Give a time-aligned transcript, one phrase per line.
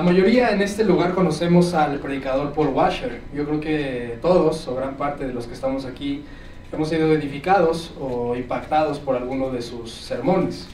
[0.00, 3.20] La mayoría en este lugar conocemos al predicador Paul Washer.
[3.34, 6.24] Yo creo que todos, o gran parte de los que estamos aquí,
[6.72, 10.68] hemos sido edificados o impactados por alguno de sus sermones.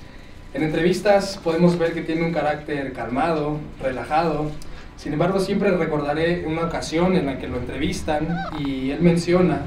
[0.54, 4.48] En entrevistas podemos ver que tiene un carácter calmado, relajado.
[4.96, 8.28] Sin embargo, siempre recordaré una ocasión en la que lo entrevistan
[8.64, 9.62] y él menciona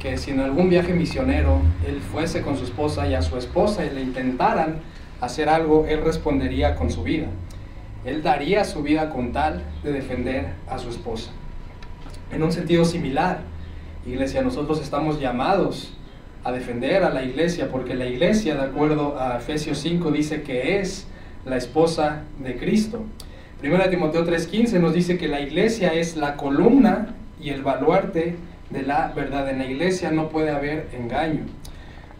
[0.00, 3.84] que si en algún viaje misionero él fuese con su esposa y a su esposa
[3.84, 4.80] y le intentaran
[5.20, 7.28] hacer algo, él respondería con su vida.
[8.06, 11.32] Él daría su vida con tal de defender a su esposa.
[12.32, 13.40] En un sentido similar,
[14.06, 15.92] iglesia, nosotros estamos llamados
[16.44, 20.78] a defender a la iglesia, porque la iglesia, de acuerdo a Efesios 5, dice que
[20.78, 21.08] es
[21.44, 23.02] la esposa de Cristo.
[23.60, 28.36] Primera Timoteo 3:15 nos dice que la iglesia es la columna y el baluarte
[28.70, 29.50] de la verdad.
[29.50, 31.40] En la iglesia no puede haber engaño.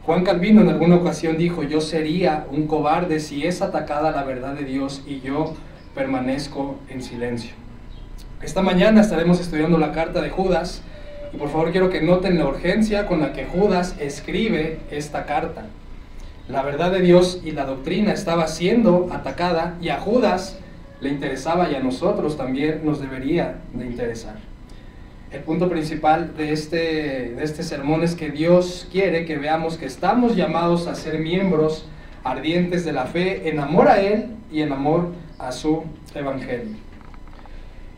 [0.02, 4.54] Juan Calvino en alguna ocasión dijo, yo sería un cobarde si es atacada la verdad
[4.54, 5.54] de Dios y yo
[5.96, 7.52] permanezco en silencio.
[8.42, 10.82] Esta mañana estaremos estudiando la carta de Judas
[11.32, 15.64] y por favor quiero que noten la urgencia con la que Judas escribe esta carta.
[16.48, 20.58] La verdad de Dios y la doctrina estaba siendo atacada y a Judas
[21.00, 24.36] le interesaba y a nosotros también nos debería de interesar.
[25.32, 26.76] El punto principal de este,
[27.36, 31.88] de este sermón es que Dios quiere que veamos que estamos llamados a ser miembros
[32.22, 35.84] ardientes de la fe en amor a Él y en amor a su
[36.14, 36.76] evangelio.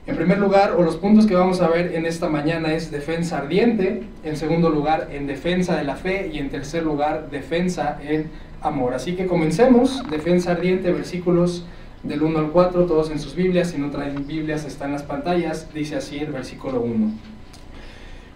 [0.08, 3.36] En primer lugar, o los puntos que vamos a ver en esta mañana es defensa
[3.38, 8.30] ardiente, en segundo lugar, en defensa de la fe y en tercer lugar, defensa en
[8.62, 8.94] amor.
[8.94, 11.66] Así que comencemos, defensa ardiente, versículos
[12.02, 15.02] del 1 al 4, todos en sus Biblias, si no traen Biblias están en las
[15.02, 17.12] pantallas, dice así el versículo 1.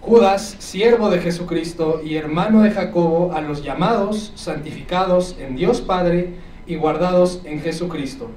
[0.03, 6.35] Judas, siervo de Jesucristo y hermano de Jacobo, a los llamados, santificados en Dios Padre
[6.67, 8.29] y guardados en Jesucristo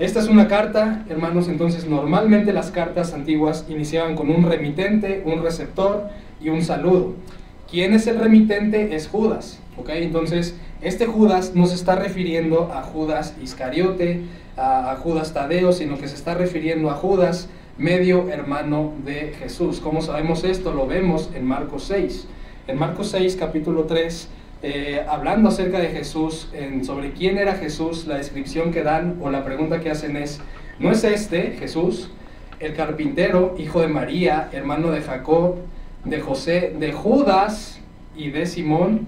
[0.00, 5.42] esta es una carta, hermanos, entonces normalmente las cartas antiguas iniciaban con un remitente, un
[5.42, 6.08] receptor
[6.40, 7.12] y un saludo.
[7.70, 8.96] ¿Quién es el remitente?
[8.96, 9.60] Es Judas.
[9.88, 14.22] Entonces, este Judas no se está refiriendo a Judas Iscariote,
[14.56, 19.80] a, a Judas Tadeo, sino que se está refiriendo a Judas, medio hermano de Jesús.
[19.80, 20.72] ¿Cómo sabemos esto?
[20.72, 22.26] Lo vemos en Marcos 6.
[22.68, 24.28] En Marcos 6, capítulo 3,
[24.62, 26.50] eh, hablando acerca de Jesús,
[26.82, 30.40] sobre quién era Jesús, la descripción que dan o la pregunta que hacen es,
[30.78, 32.10] ¿no es este Jesús,
[32.58, 35.56] el carpintero, hijo de María, hermano de Jacob,
[36.04, 37.80] de José, de Judas
[38.14, 39.06] y de Simón?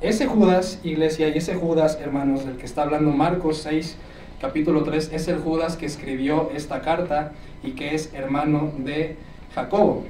[0.00, 3.96] Ese Judas, iglesia, y ese Judas, hermanos, del que está hablando Marcos 6,
[4.40, 7.32] capítulo 3, es el Judas que escribió esta carta
[7.62, 9.16] y que es hermano de
[9.54, 10.04] Jacobo.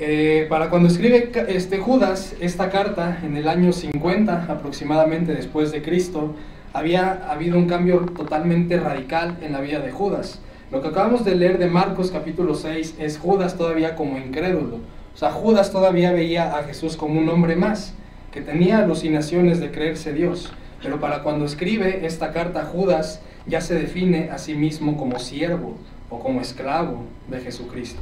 [0.00, 5.82] Eh, para cuando escribe este Judas esta carta en el año 50 aproximadamente después de
[5.82, 6.36] Cristo,
[6.72, 10.40] había habido un cambio totalmente radical en la vida de Judas.
[10.70, 14.76] Lo que acabamos de leer de Marcos capítulo 6 es Judas todavía como incrédulo.
[15.14, 17.92] O sea, Judas todavía veía a Jesús como un hombre más,
[18.30, 20.52] que tenía alucinaciones de creerse Dios.
[20.80, 25.76] Pero para cuando escribe esta carta, Judas ya se define a sí mismo como siervo
[26.08, 28.00] o como esclavo de Jesucristo.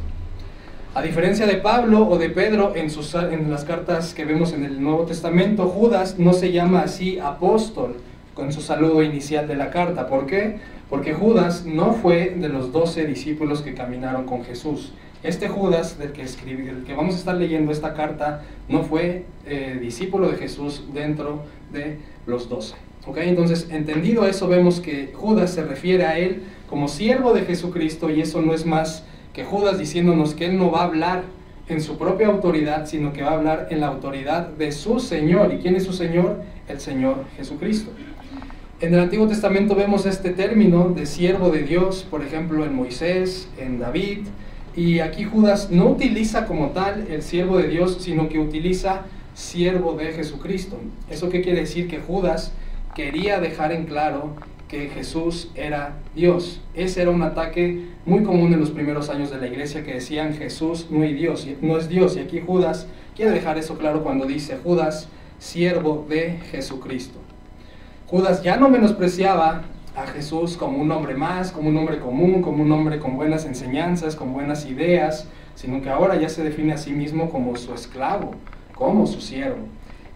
[0.96, 4.64] A diferencia de Pablo o de Pedro en, sus, en las cartas que vemos en
[4.64, 7.96] el Nuevo Testamento, Judas no se llama así apóstol
[8.32, 10.08] con su saludo inicial de la carta.
[10.08, 10.56] ¿Por qué?
[10.88, 14.94] Porque Judas no fue de los doce discípulos que caminaron con Jesús.
[15.22, 19.76] Este Judas, del que, del que vamos a estar leyendo esta carta, no fue eh,
[19.78, 21.42] discípulo de Jesús dentro
[21.74, 22.74] de los doce.
[23.06, 23.28] ¿Okay?
[23.28, 28.22] Entonces, entendido eso, vemos que Judas se refiere a él como siervo de Jesucristo y
[28.22, 29.04] eso no es más
[29.36, 31.24] que Judas diciéndonos que él no va a hablar
[31.68, 35.52] en su propia autoridad, sino que va a hablar en la autoridad de su Señor.
[35.52, 36.40] ¿Y quién es su Señor?
[36.66, 37.90] El Señor Jesucristo.
[38.80, 43.50] En el Antiguo Testamento vemos este término de siervo de Dios, por ejemplo, en Moisés,
[43.58, 44.20] en David,
[44.74, 49.02] y aquí Judas no utiliza como tal el siervo de Dios, sino que utiliza
[49.34, 50.80] siervo de Jesucristo.
[51.10, 51.88] ¿Eso qué quiere decir?
[51.88, 52.54] Que Judas
[52.94, 54.30] quería dejar en claro
[54.68, 56.60] que Jesús era Dios.
[56.74, 60.34] Ese era un ataque muy común en los primeros años de la iglesia que decían
[60.34, 62.16] Jesús no es Dios, no es Dios.
[62.16, 65.08] Y aquí Judas quiere dejar eso claro cuando dice Judas,
[65.38, 67.18] siervo de Jesucristo.
[68.06, 69.62] Judas ya no menospreciaba
[69.96, 73.46] a Jesús como un hombre más, como un hombre común, como un hombre con buenas
[73.46, 77.72] enseñanzas, con buenas ideas, sino que ahora ya se define a sí mismo como su
[77.72, 78.32] esclavo,
[78.74, 79.66] como su siervo.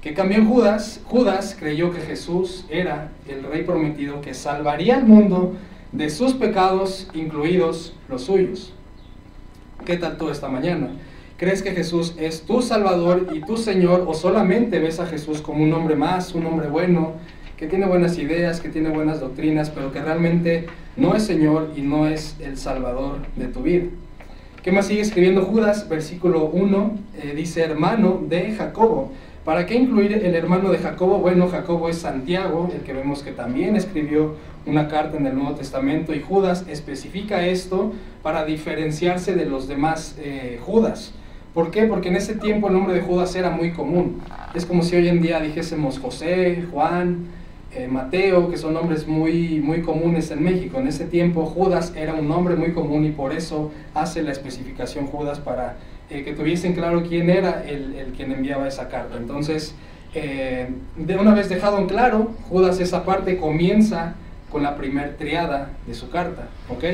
[0.00, 1.02] ¿Qué cambió Judas?
[1.04, 5.56] Judas creyó que Jesús era el rey prometido que salvaría al mundo
[5.92, 8.72] de sus pecados, incluidos los suyos.
[9.84, 10.88] ¿Qué tal tú esta mañana?
[11.36, 15.64] ¿Crees que Jesús es tu Salvador y tu Señor o solamente ves a Jesús como
[15.64, 17.12] un hombre más, un hombre bueno,
[17.58, 20.66] que tiene buenas ideas, que tiene buenas doctrinas, pero que realmente
[20.96, 23.84] no es Señor y no es el Salvador de tu vida.
[24.62, 25.88] ¿Qué más sigue escribiendo Judas?
[25.90, 29.12] Versículo 1 eh, dice hermano de Jacobo.
[29.44, 31.18] ¿Para qué incluir el hermano de Jacobo?
[31.18, 34.34] Bueno, Jacobo es Santiago, el que vemos que también escribió
[34.66, 40.14] una carta en el Nuevo Testamento y Judas especifica esto para diferenciarse de los demás
[40.18, 41.14] eh, Judas.
[41.54, 41.84] ¿Por qué?
[41.84, 44.20] Porque en ese tiempo el nombre de Judas era muy común.
[44.54, 47.24] Es como si hoy en día dijésemos José, Juan,
[47.74, 50.78] eh, Mateo, que son nombres muy, muy comunes en México.
[50.78, 55.06] En ese tiempo Judas era un nombre muy común y por eso hace la especificación
[55.06, 55.78] Judas para
[56.10, 59.16] eh, que tuviesen claro quién era el, el, quien enviaba esa carta.
[59.16, 59.74] Entonces,
[60.14, 64.14] eh, de una vez dejado en claro, Judas esa parte comienza
[64.50, 66.84] con la primer triada de su carta, ¿ok?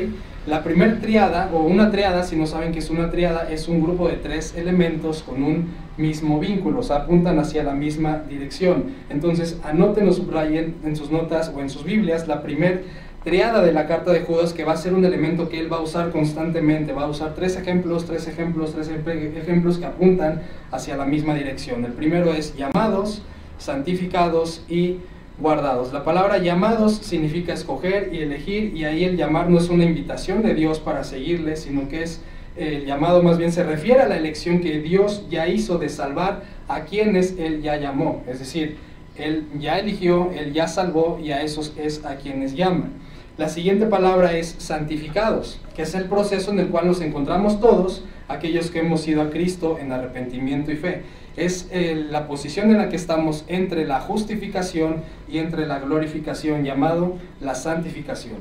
[0.46, 3.82] La primer triada, o una triada, si no saben qué es una triada, es un
[3.82, 8.92] grupo de tres elementos con un mismo vínculo, o sea, apuntan hacia la misma dirección.
[9.08, 12.84] Entonces, anoten o subrayen en sus notas o en sus Biblias la primer
[13.26, 15.78] triada de la carta de Judas, que va a ser un elemento que él va
[15.78, 20.96] a usar constantemente, va a usar tres ejemplos, tres ejemplos, tres ejemplos que apuntan hacia
[20.96, 21.84] la misma dirección.
[21.84, 23.22] El primero es llamados,
[23.58, 24.98] santificados y
[25.40, 25.92] guardados.
[25.92, 30.44] La palabra llamados significa escoger y elegir y ahí el llamar no es una invitación
[30.44, 32.20] de Dios para seguirle, sino que es
[32.56, 36.44] el llamado más bien se refiere a la elección que Dios ya hizo de salvar
[36.68, 38.22] a quienes Él ya llamó.
[38.28, 38.76] Es decir,
[39.18, 42.90] Él ya eligió, Él ya salvó y a esos es a quienes llama.
[43.38, 48.02] La siguiente palabra es santificados, que es el proceso en el cual nos encontramos todos,
[48.28, 51.02] aquellos que hemos ido a Cristo en arrepentimiento y fe
[51.36, 56.64] es eh, la posición en la que estamos entre la justificación y entre la glorificación,
[56.64, 58.36] llamado la santificación.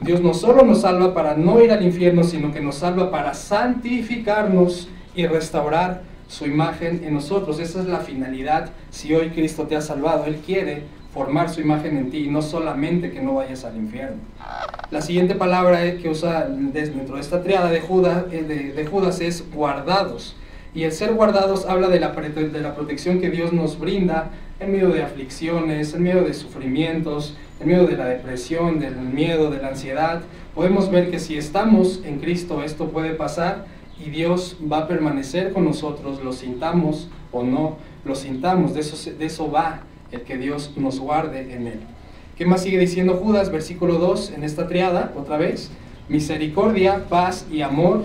[0.00, 3.34] Dios no solo nos salva para no ir al infierno, sino que nos salva para
[3.34, 7.60] santificarnos y restaurar su imagen en nosotros.
[7.60, 10.24] Esa es la finalidad si hoy Cristo te ha salvado.
[10.24, 14.18] Él quiere formar su imagen en ti y no solamente que no vayas al infierno.
[14.90, 19.44] La siguiente palabra que usa dentro de esta triada de Judas, eh, de Judas es
[19.52, 20.36] guardados.
[20.72, 24.30] Y el ser guardados habla de la, de la protección que Dios nos brinda
[24.60, 29.50] en medio de aflicciones, en medio de sufrimientos, en medio de la depresión, del miedo,
[29.50, 30.22] de la ansiedad.
[30.54, 33.64] Podemos ver que si estamos en Cristo esto puede pasar
[33.98, 38.72] y Dios va a permanecer con nosotros, lo sintamos o no lo sintamos.
[38.74, 41.80] De eso, de eso va el que Dios nos guarde en él.
[42.36, 43.50] ¿Qué más sigue diciendo Judas?
[43.50, 45.70] Versículo 2 en esta triada, otra vez.
[46.08, 48.04] Misericordia, paz y amor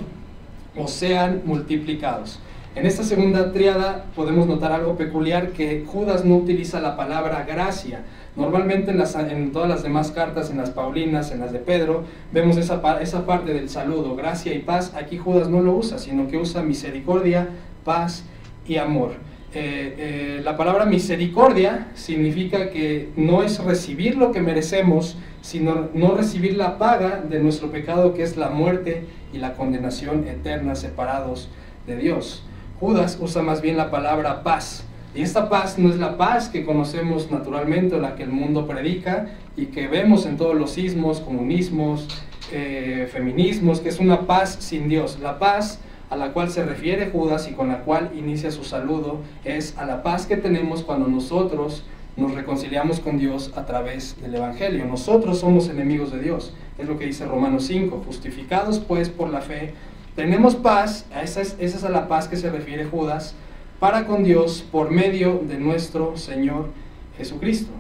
[0.78, 2.40] os sean multiplicados.
[2.76, 8.04] En esta segunda triada podemos notar algo peculiar que Judas no utiliza la palabra gracia.
[8.36, 12.04] Normalmente en, las, en, todas las demás cartas, en las Paulinas, en las de Pedro,
[12.34, 14.94] vemos esa, esa parte del saludo, gracia y paz.
[14.94, 17.48] Aquí Judas no lo usa, sino que usa misericordia,
[17.86, 18.26] paz
[18.68, 19.14] y amor.
[19.58, 26.14] Eh, eh, la palabra misericordia significa que no es recibir lo que merecemos, sino no
[26.14, 31.48] recibir la paga de nuestro pecado, que es la muerte y la condenación eterna separados
[31.88, 32.44] de Dios.
[32.82, 34.84] Judas usa más bien la palabra paz.
[35.16, 39.28] Y esta paz no es la paz que conocemos naturalmente, la que el mundo predica
[39.56, 42.10] y que vemos en todos los sismos, comunismos,
[42.52, 45.18] eh, feminismos, que es una paz sin Dios.
[45.22, 45.80] La paz
[46.10, 49.86] a la cual se refiere Judas y con la cual inicia su saludo es a
[49.86, 51.84] la paz que tenemos cuando nosotros
[52.16, 54.86] nos reconciliamos con Dios a través del Evangelio.
[54.86, 56.54] Nosotros somos enemigos de Dios.
[56.78, 58.04] Es lo que dice Romanos 5.
[58.06, 59.74] Justificados pues por la fe
[60.16, 63.36] tenemos paz, esa es, esa es a la paz que se refiere Judas,
[63.82, 66.70] para con Dios por medio de nuestro Señor
[67.18, 67.72] Jesucristo.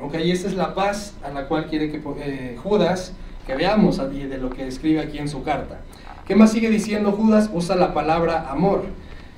[0.00, 3.12] Ok, y esa es la paz a la cual quiere que eh, Judas,
[3.46, 5.80] que veamos de lo que escribe aquí en su carta.
[6.28, 7.48] ¿Qué más sigue diciendo Judas?
[7.54, 8.82] Usa la palabra amor.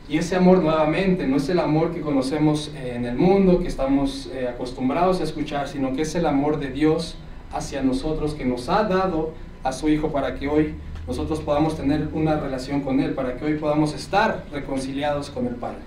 [0.08, 3.68] Y ese amor nuevamente no es el amor que conocemos eh, en el mundo, que
[3.68, 7.14] estamos eh, acostumbrados a escuchar, sino que es el amor de Dios
[7.52, 9.30] hacia nosotros que nos ha dado
[9.62, 10.74] a su Hijo para que hoy
[11.06, 15.54] nosotros podamos tener una relación con Él, para que hoy podamos estar reconciliados con el
[15.54, 15.78] Padre.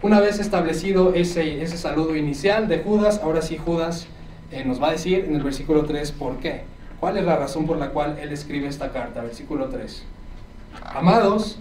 [0.00, 4.06] Una vez establecido ese, ese saludo inicial de Judas, ahora sí Judas
[4.52, 6.62] eh, nos va a decir en el versículo 3 por qué.
[6.98, 9.20] ¿Cuál es la razón por la cual él escribe esta carta?
[9.20, 10.02] Versículo 3.
[10.92, 11.56] Amados,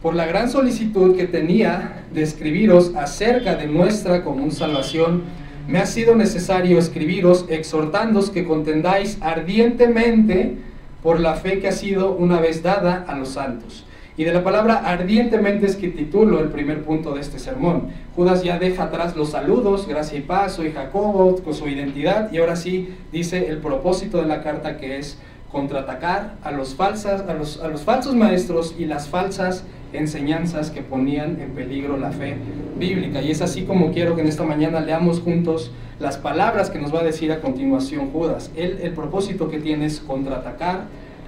[0.00, 5.22] por la gran solicitud que tenía de escribiros acerca de nuestra común salvación,
[5.68, 10.56] me ha sido necesario escribiros exhortándoos que contendáis ardientemente
[11.02, 13.84] por la fe que ha sido una vez dada a los santos.
[14.16, 17.88] Y de la palabra ardientemente es que titulo el primer punto de este sermón.
[18.16, 22.38] Judas ya deja atrás los saludos, gracia y paz, soy Jacobo, con su identidad, y
[22.38, 25.18] ahora sí dice el propósito de la carta que es
[25.54, 31.40] contraatacar a los, a los, a los falsos maestros y las falsas enseñanzas que ponían
[31.40, 32.36] en peligro la fe
[32.76, 33.22] bíblica.
[33.22, 35.70] Y es así como quiero que en esta mañana leamos juntos
[36.00, 38.50] las palabras que nos va a decir a continuación Judas.
[38.56, 40.86] Él, el propósito que tiene es contraatacar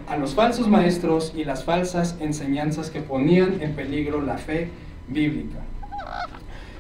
[0.09, 4.71] a los falsos maestros y las falsas enseñanzas que ponían en peligro la fe
[5.07, 5.61] bíblica.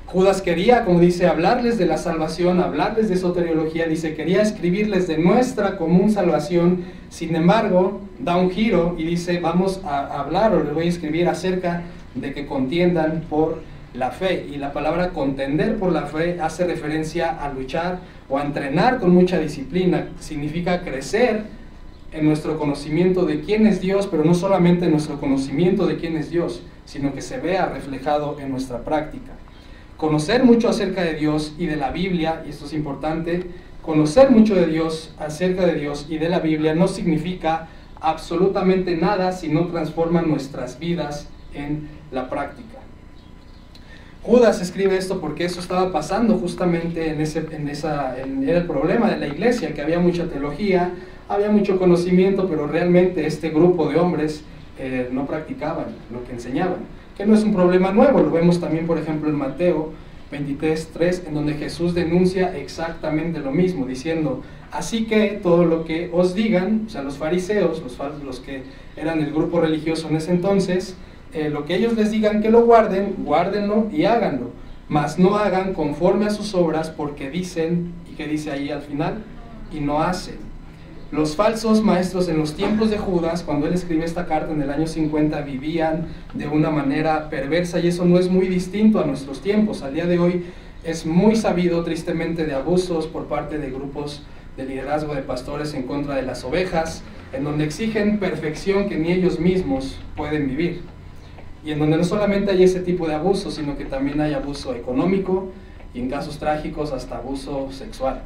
[0.06, 5.18] Judas quería, como dice, hablarles de la salvación, hablarles de soteriología, dice, quería escribirles de
[5.18, 10.72] nuestra común salvación, sin embargo, da un giro y dice, vamos a hablar o les
[10.72, 11.82] voy a escribir acerca
[12.14, 13.62] de que contiendan por
[13.94, 14.46] la fe.
[14.48, 17.98] Y la palabra contender por la fe hace referencia a luchar
[18.28, 21.42] o a entrenar con mucha disciplina, significa crecer
[22.12, 26.16] en nuestro conocimiento de quién es Dios, pero no solamente en nuestro conocimiento de quién
[26.16, 29.32] es Dios, sino que se vea reflejado en nuestra práctica
[29.96, 33.44] conocer mucho acerca de Dios y de la Biblia, y esto es importante,
[33.82, 37.68] conocer mucho de Dios, acerca de Dios y de la Biblia no significa
[38.00, 42.78] absolutamente nada si no transforma nuestras vidas en la práctica.
[44.22, 49.08] Judas escribe esto porque eso estaba pasando justamente en ese en esa, en, el problema
[49.08, 50.90] de la iglesia, que había mucha teología,
[51.28, 54.42] había mucho conocimiento, pero realmente este grupo de hombres
[54.78, 58.86] eh, no practicaban lo que enseñaban que no es un problema nuevo, lo vemos también
[58.86, 59.92] por ejemplo en Mateo
[60.30, 64.42] 23.3, en donde Jesús denuncia exactamente lo mismo, diciendo,
[64.72, 68.64] así que todo lo que os digan, o sea, los fariseos, los, los que
[68.96, 70.96] eran el grupo religioso en ese entonces,
[71.32, 74.50] eh, lo que ellos les digan que lo guarden, guárdenlo y háganlo,
[74.88, 79.22] mas no hagan conforme a sus obras porque dicen, y que dice ahí al final,
[79.72, 80.45] y no hacen.
[81.12, 84.70] Los falsos maestros en los tiempos de Judas, cuando él escribe esta carta en el
[84.70, 89.40] año 50, vivían de una manera perversa y eso no es muy distinto a nuestros
[89.40, 89.82] tiempos.
[89.82, 90.46] Al día de hoy
[90.82, 94.24] es muy sabido tristemente de abusos por parte de grupos
[94.56, 99.12] de liderazgo de pastores en contra de las ovejas, en donde exigen perfección que ni
[99.12, 100.80] ellos mismos pueden vivir.
[101.64, 104.74] Y en donde no solamente hay ese tipo de abuso, sino que también hay abuso
[104.74, 105.52] económico
[105.94, 108.22] y en casos trágicos hasta abuso sexual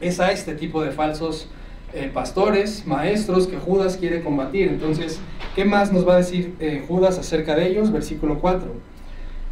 [0.00, 1.48] es a este tipo de falsos
[1.92, 4.68] eh, pastores, maestros que Judas quiere combatir.
[4.68, 5.20] Entonces,
[5.54, 7.90] ¿qué más nos va a decir eh, Judas acerca de ellos?
[7.90, 8.72] Versículo 4.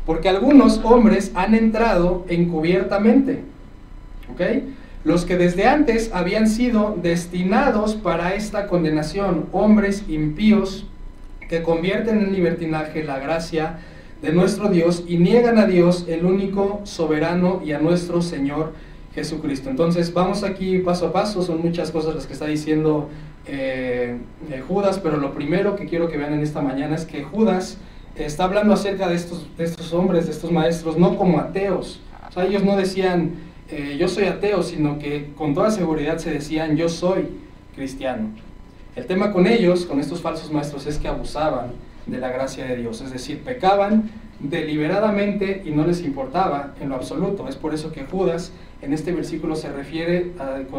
[0.06, 3.42] Porque algunos hombres han entrado encubiertamente,
[4.32, 4.40] ¿ok?
[5.04, 10.86] Los que desde antes habían sido destinados para esta condenación, hombres impíos
[11.48, 13.80] que convierten en libertinaje la gracia
[14.22, 18.72] de nuestro Dios y niegan a Dios, el único soberano, y a nuestro Señor.
[19.66, 23.08] Entonces vamos aquí paso a paso, son muchas cosas las que está diciendo
[23.46, 24.18] eh,
[24.50, 27.78] eh, Judas, pero lo primero que quiero que vean en esta mañana es que Judas
[28.16, 32.00] está hablando acerca de estos, de estos hombres, de estos maestros, no como ateos.
[32.36, 33.32] Ellos no decían
[33.70, 37.28] eh, yo soy ateo, sino que con toda seguridad se decían yo soy
[37.74, 38.30] cristiano.
[38.94, 41.72] El tema con ellos, con estos falsos maestros, es que abusaban
[42.06, 44.10] de la gracia de Dios, es decir, pecaban
[44.40, 47.48] deliberadamente y no les importaba en lo absoluto.
[47.48, 50.32] Es por eso que Judas en este versículo se refiere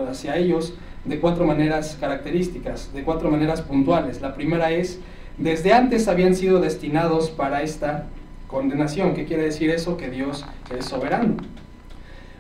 [0.10, 0.74] hacia ellos
[1.06, 4.22] de cuatro maneras características, de cuatro maneras puntuales.
[4.22, 5.00] La primera es,
[5.38, 8.08] desde antes habían sido destinados para esta
[8.48, 9.14] condenación.
[9.14, 9.98] ¿Qué quiere decir eso?
[9.98, 10.46] Que Dios
[10.78, 11.36] es soberano.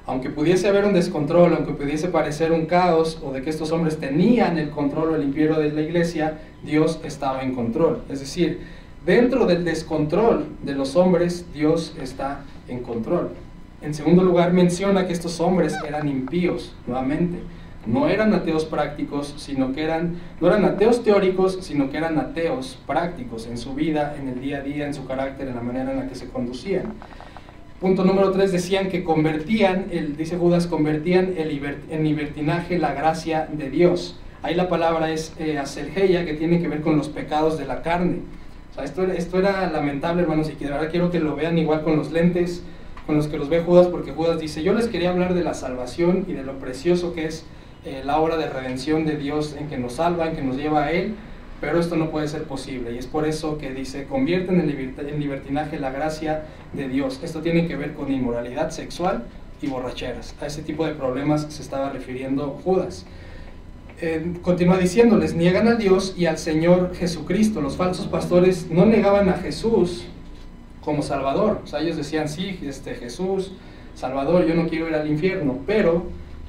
[0.05, 3.99] Aunque pudiese haber un descontrol, aunque pudiese parecer un caos o de que estos hombres
[3.99, 8.01] tenían el control o el imperio de la iglesia, Dios estaba en control.
[8.09, 8.61] Es decir,
[9.05, 13.29] dentro del descontrol de los hombres, Dios está en control.
[13.81, 17.39] En segundo lugar, menciona que estos hombres eran impíos, nuevamente.
[17.85, 22.77] No eran ateos prácticos, sino que eran, no eran ateos teóricos, sino que eran ateos
[22.85, 25.91] prácticos en su vida, en el día a día, en su carácter, en la manera
[25.91, 26.93] en la que se conducían.
[27.79, 29.85] Punto número tres, decían que convertían,
[30.17, 34.19] dice Judas, convertían el en libertinaje la gracia de Dios.
[34.41, 37.81] Ahí la palabra es eh, aselgeia, que tiene que ver con los pecados de la
[37.81, 38.19] carne.
[38.83, 42.11] Esto, esto era lamentable, hermanos, y que ahora quiero que lo vean igual con los
[42.11, 42.63] lentes
[43.09, 45.55] con los que los ve Judas, porque Judas dice, yo les quería hablar de la
[45.55, 47.43] salvación y de lo precioso que es
[47.83, 50.83] eh, la obra de redención de Dios en que nos salva, en que nos lleva
[50.83, 51.15] a Él,
[51.59, 52.93] pero esto no puede ser posible.
[52.93, 57.19] Y es por eso que dice, convierten en, libertinaje la gracia de Dios.
[57.23, 59.23] Esto tiene que ver con inmoralidad sexual
[59.59, 60.35] y borracheras.
[60.39, 63.07] A ese tipo de problemas se estaba refiriendo Judas.
[64.01, 67.59] Eh, continúa diciendo, les niegan a Dios y al Señor Jesucristo.
[67.59, 70.05] Los falsos pastores no negaban a Jesús,
[70.83, 71.61] como Salvador.
[71.63, 73.53] O sea, ellos decían, sí, este, Jesús,
[73.95, 76.05] Salvador, yo no quiero ir al infierno, pero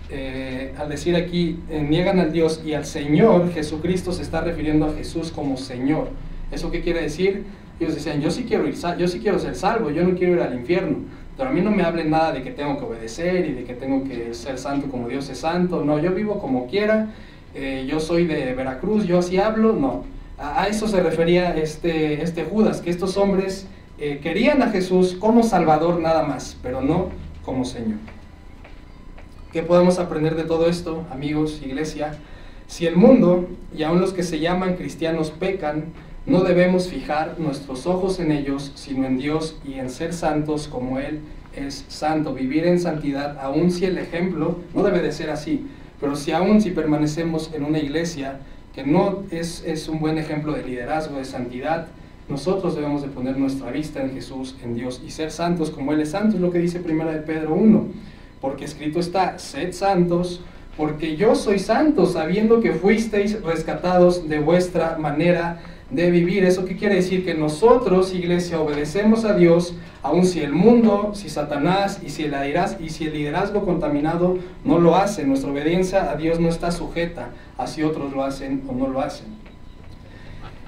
[0.09, 4.87] eh, al decir aquí, eh, niegan al Dios y al Señor, Jesucristo se está refiriendo
[4.87, 6.09] a Jesús como Señor.
[6.51, 7.45] ¿Eso qué quiere decir?
[7.79, 10.41] Ellos decían, yo sí quiero ir, yo sí quiero ser salvo, yo no quiero ir
[10.41, 10.99] al infierno.
[11.37, 13.73] Pero a mí no me hablen nada de que tengo que obedecer y de que
[13.73, 15.85] tengo que ser santo como Dios es santo.
[15.85, 17.15] No, yo vivo como quiera.
[17.55, 19.73] Eh, yo soy de Veracruz, yo así hablo.
[19.73, 20.05] No,
[20.39, 23.67] A, eso se refería este, este Judas, que estos hombres
[24.01, 27.11] eh, querían a Jesús como Salvador nada más, pero no
[27.45, 27.99] como Señor.
[29.53, 32.13] ¿Qué podemos aprender de todo esto, amigos, iglesia?
[32.67, 35.87] Si el mundo y aun los que se llaman cristianos pecan,
[36.25, 40.99] no debemos fijar nuestros ojos en ellos, sino en Dios y en ser santos como
[40.99, 41.21] Él
[41.55, 42.33] es santo.
[42.33, 45.67] Vivir en santidad, aun si el ejemplo no debe de ser así,
[46.01, 48.41] pero si aún si permanecemos en una iglesia
[48.75, 51.89] que no es, es un buen ejemplo de liderazgo, de santidad,
[52.31, 56.01] nosotros debemos de poner nuestra vista en Jesús, en Dios, y ser santos como Él
[56.01, 57.87] es santo, es lo que dice primera de Pedro 1,
[58.41, 60.41] porque escrito está, sed santos,
[60.77, 65.61] porque yo soy santo, sabiendo que fuisteis rescatados de vuestra manera
[65.91, 66.45] de vivir.
[66.45, 67.25] ¿Eso qué quiere decir?
[67.25, 72.35] Que nosotros, iglesia, obedecemos a Dios, aun si el mundo, si Satanás y si el,
[72.81, 75.25] y si el liderazgo contaminado no lo hace.
[75.25, 79.01] Nuestra obediencia a Dios no está sujeta a si otros lo hacen o no lo
[79.01, 79.27] hacen.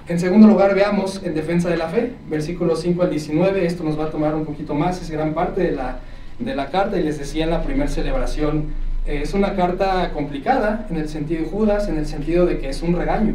[0.08, 3.64] En segundo lugar, veamos en defensa de la fe, versículos 5 al 19.
[3.66, 5.98] Esto nos va a tomar un poquito más, es gran parte de la,
[6.38, 6.98] de la carta.
[6.98, 8.74] Y les decía en la primera celebración,
[9.06, 12.68] eh, es una carta complicada en el sentido de Judas, en el sentido de que
[12.68, 13.34] es un regaño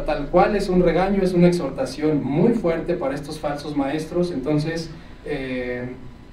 [0.00, 4.30] tal cual es un regaño, es una exhortación muy fuerte para estos falsos maestros.
[4.30, 4.90] Entonces,
[5.26, 5.86] eh,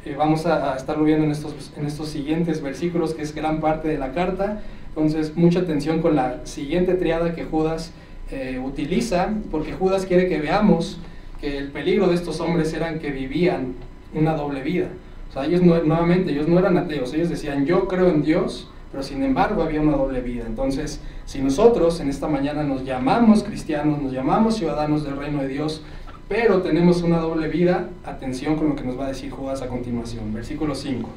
[0.06, 3.90] eh, vamos a, estarlo viendo en estos, en estos siguientes versículos, que es gran parte
[3.90, 4.62] de la carta.
[4.88, 7.92] Entonces, mucha atención con la siguiente triada que Judas
[8.32, 11.00] eh, utiliza, porque Judas quiere que veamos
[11.42, 13.76] que el peligro de estos hombres eran que vivían
[14.14, 14.90] una doble vida.
[15.30, 18.70] O sea, ellos no, nuevamente, ellos no eran ateos, ellos decían, yo creo en Dios,
[18.92, 20.46] pero sin embargo había una doble vida.
[20.48, 25.48] Entonces, si nosotros en esta mañana nos llamamos cristianos, nos llamamos ciudadanos del reino de
[25.48, 25.84] Dios,
[26.28, 29.68] pero tenemos una doble vida, atención con lo que nos va a decir Judas a
[29.68, 31.10] continuación, versículo 5.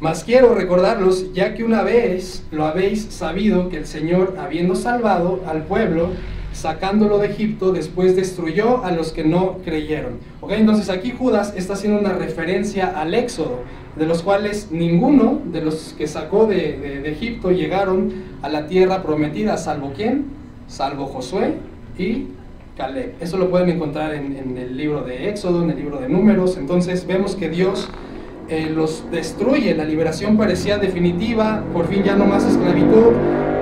[0.00, 5.40] Mas quiero recordarlos, ya que una vez lo habéis sabido que el Señor, habiendo salvado
[5.44, 6.10] al pueblo,
[6.52, 10.18] sacándolo de Egipto, después destruyó a los que no creyeron.
[10.40, 10.52] ¿Ok?
[10.52, 13.62] Entonces aquí Judas está haciendo una referencia al Éxodo,
[13.96, 19.56] de los cuales ninguno de los que sacó de, Egipto llegaron a la tierra prometida,
[19.56, 20.26] salvo quién?
[20.68, 21.54] Salvo Josué
[21.98, 22.26] y
[22.76, 23.14] Caleb.
[23.20, 26.56] Eso lo pueden encontrar en, el libro de Éxodo, en el libro de Números.
[26.56, 27.88] Entonces vemos que Dios
[28.48, 33.12] eh, los destruye, la liberación parecía definitiva, por fin ya no más esclavitud,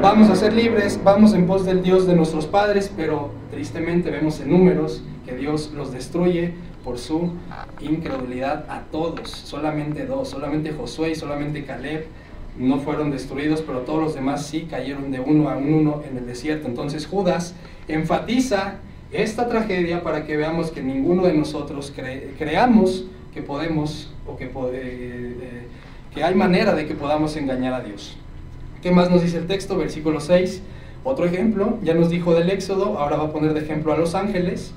[0.00, 4.40] vamos a ser libres, vamos en pos del Dios de nuestros padres, pero tristemente vemos
[4.40, 7.32] en números que Dios los destruye por su
[7.80, 12.06] incredulidad a todos, solamente dos, solamente Josué y solamente Caleb
[12.56, 16.26] no fueron destruidos, pero todos los demás sí cayeron de uno a uno en el
[16.26, 16.68] desierto.
[16.68, 17.54] Entonces Judas
[17.88, 18.76] enfatiza
[19.12, 21.92] esta tragedia para que veamos que ninguno de nosotros
[22.38, 25.66] creamos que podemos o que, eh, eh,
[26.14, 28.16] que hay manera de que podamos engañar a Dios.
[28.82, 29.76] ¿Qué más nos dice el texto?
[29.76, 30.62] Versículo 6.
[31.04, 34.14] Otro ejemplo, ya nos dijo del Éxodo, ahora va a poner de ejemplo a los
[34.14, 34.72] ángeles.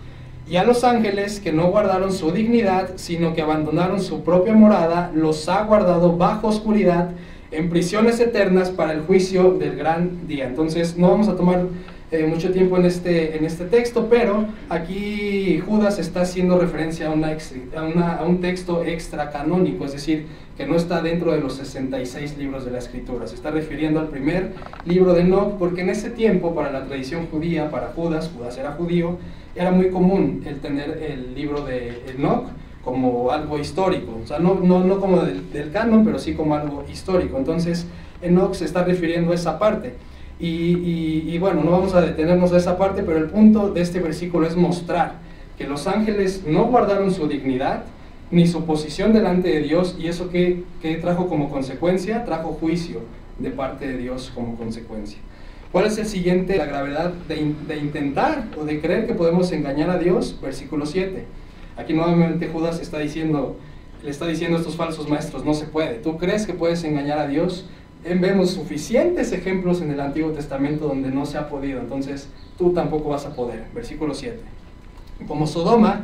[0.50, 5.12] Y a los ángeles que no guardaron su dignidad, sino que abandonaron su propia morada,
[5.14, 7.12] los ha guardado bajo oscuridad
[7.52, 10.48] en prisiones eternas para el juicio del gran día.
[10.48, 11.66] Entonces, no vamos a tomar
[12.12, 17.12] eh, mucho tiempo en este, en este texto, pero aquí Judas está haciendo referencia a,
[17.12, 20.26] una, a, un texto extra canónico, es decir,
[20.58, 23.28] que no está dentro de los 66 libros de la Escritura.
[23.28, 24.54] Se está refiriendo al primer
[24.86, 28.72] libro de Enoch, porque en ese tiempo, para la tradición judía, para Judas, Judas era
[28.72, 29.20] judío,
[29.56, 32.48] era muy común el tener el libro de Enoch
[32.84, 36.56] como algo histórico, o sea, no, no, no como del, del canon, pero sí como
[36.56, 37.38] algo histórico.
[37.38, 37.86] Entonces,
[38.24, 39.94] Enoch se está refiriendo a esa parte.
[40.40, 44.48] Y, bueno, no vamos a detenernos a esa parte, pero el punto de este versículo
[44.48, 45.16] es mostrar
[45.58, 47.84] que los ángeles no guardaron su dignidad
[48.32, 50.64] ni su posición delante de Dios y eso que,
[51.02, 53.02] trajo como consecuencia, trajo juicio
[53.38, 55.20] de parte de Dios como consecuencia.
[55.74, 56.56] ¿Cuál es el siguiente?
[56.58, 60.40] La gravedad de, de, intentar o de creer que podemos engañar a Dios.
[60.42, 61.26] Versículo 7.
[61.78, 63.58] Aquí nuevamente Judas está diciendo,
[64.04, 65.96] le está diciendo a estos falsos maestros, no se puede.
[65.96, 67.68] ¿Tú crees que puedes engañar a Dios?
[68.04, 73.10] Vemos suficientes ejemplos en el Antiguo Testamento donde no se ha podido, entonces tú tampoco
[73.10, 73.66] vas a poder.
[73.74, 74.40] Versículo 7.
[75.28, 76.02] Como Sodoma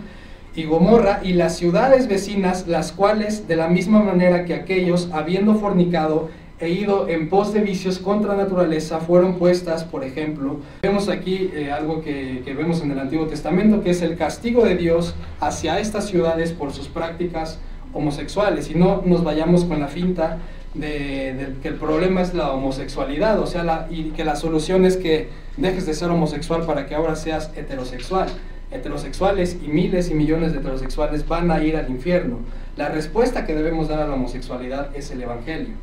[0.56, 5.56] y Gomorra y las ciudades vecinas, las cuales de la misma manera que aquellos, habiendo
[5.56, 6.30] fornicado
[6.60, 11.72] e ido en pos de vicios contra naturaleza, fueron puestas, por ejemplo, vemos aquí eh,
[11.72, 15.80] algo que, que vemos en el Antiguo Testamento, que es el castigo de Dios hacia
[15.80, 17.60] estas ciudades por sus prácticas
[17.94, 18.70] homosexuales.
[18.70, 20.40] Y no nos vayamos con la finta
[20.76, 24.98] de, que el problema es la homosexualidad, o sea, la, y que la solución es
[24.98, 28.28] que dejes de ser homosexual para que ahora seas heterosexual.
[28.72, 32.40] Heterosexuales y miles y millones de heterosexuales van a ir al infierno.
[32.78, 35.76] La respuesta que debemos dar a la homosexualidad es el Evangelio.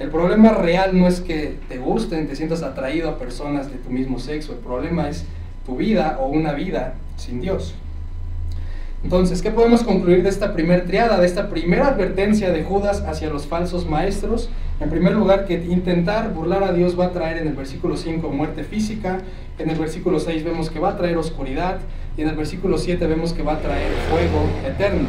[0.00, 3.90] El problema real no es que te gusten, te sientas atraído a personas de tu
[3.90, 5.26] mismo sexo, el problema es
[5.66, 7.74] tu vida o una vida sin Dios.
[9.02, 13.30] Entonces, ¿qué podemos concluir de esta primera triada, de esta primera advertencia de Judas hacia
[13.30, 14.50] los falsos maestros?
[14.78, 18.28] En primer lugar, que intentar burlar a Dios va a traer en el versículo 5
[18.28, 19.22] muerte física,
[19.58, 21.78] en el versículo 6 vemos que va a traer oscuridad
[22.16, 25.08] y en el versículo 7 vemos que va a traer fuego eterno.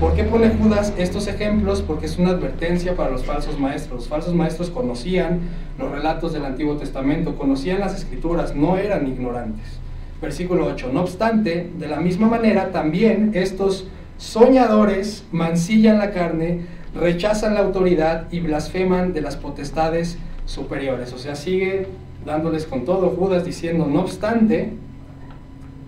[0.00, 1.82] ¿Por qué pone Judas estos ejemplos?
[1.82, 4.00] Porque es una advertencia para los falsos maestros.
[4.00, 5.40] Los falsos maestros conocían
[5.78, 9.79] los relatos del Antiguo Testamento, conocían las escrituras, no eran ignorantes
[10.20, 10.90] versículo 8.
[10.92, 16.60] No obstante, de la misma manera, también estos soñadores mancillan la carne,
[16.94, 21.12] rechazan la autoridad y blasfeman de las potestades superiores.
[21.12, 21.86] O sea, sigue
[22.24, 24.72] dándoles con todo Judas diciendo, no obstante,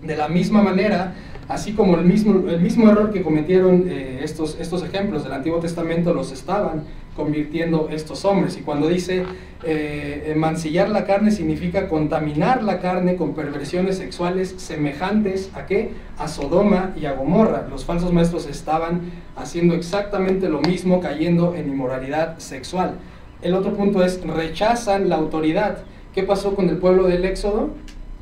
[0.01, 1.13] de la misma manera,
[1.47, 5.59] así como el mismo, el mismo error que cometieron eh, estos, estos ejemplos del Antiguo
[5.59, 6.83] Testamento los estaban
[7.15, 8.57] convirtiendo estos hombres.
[8.57, 9.23] Y cuando dice
[9.65, 15.91] eh, mancillar la carne significa contaminar la carne con perversiones sexuales semejantes a qué?
[16.17, 17.67] A Sodoma y a Gomorra.
[17.69, 22.95] Los falsos maestros estaban haciendo exactamente lo mismo, cayendo en inmoralidad sexual.
[23.41, 25.79] El otro punto es rechazan la autoridad.
[26.13, 27.69] ¿Qué pasó con el pueblo del Éxodo?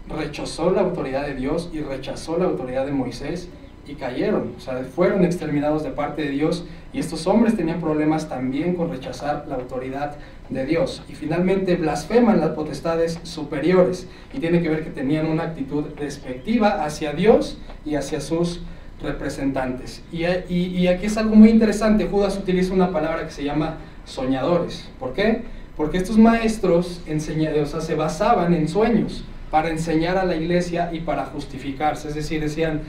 [0.10, 3.50] Rechazó la autoridad de Dios y rechazó la autoridad de Moisés
[3.88, 8.30] y cayeron, o sea, fueron exterminados de parte de Dios y estos hombres tenían problemas
[8.30, 10.16] también con rechazar la autoridad
[10.50, 11.04] de Dios.
[11.10, 16.84] Y finalmente blasfeman las potestades superiores y tiene que ver que tenían una actitud despectiva
[16.84, 18.62] hacia Dios y hacia sus
[19.02, 20.04] representantes.
[20.12, 24.90] Y, y, aquí es algo muy interesante, Judas utiliza una palabra que se llama soñadores.
[25.00, 25.44] ¿Por qué?
[25.76, 31.00] Porque estos maestros o sea, se basaban en sueños para enseñar a la iglesia y
[31.00, 32.10] para justificarse.
[32.10, 32.82] Es decir, decían,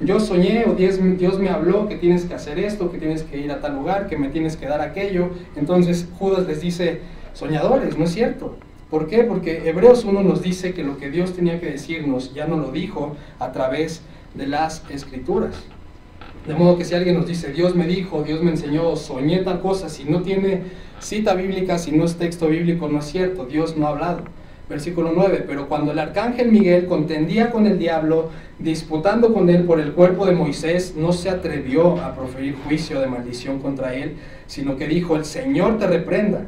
[0.00, 3.52] yo soñé o Dios, me habló que tienes que hacer esto, que tienes que ir
[3.52, 5.30] a tal lugar, que me tienes que dar aquello.
[5.56, 7.00] Entonces Judas les dice,
[7.34, 8.56] soñadores, no es cierto.
[8.88, 9.24] ¿Por qué?
[9.24, 12.72] Porque Hebreos 1 nos dice que lo que Dios tenía que decirnos ya no lo
[12.72, 14.02] dijo a través
[14.34, 15.54] de las escrituras.
[16.46, 19.60] De modo que si alguien nos dice, Dios me dijo, Dios me enseñó, soñé tal
[19.60, 20.62] cosa, si no tiene
[20.98, 24.24] cita bíblica, si no es texto bíblico, no es cierto, Dios no ha hablado.
[24.70, 28.30] Versículo 9, pero cuando el arcángel Miguel contendía con el diablo,
[28.60, 33.08] disputando con él por el cuerpo de Moisés, no se atrevió a proferir juicio de
[33.08, 34.14] maldición contra él,
[34.46, 36.44] sino que dijo, el Señor te reprenda.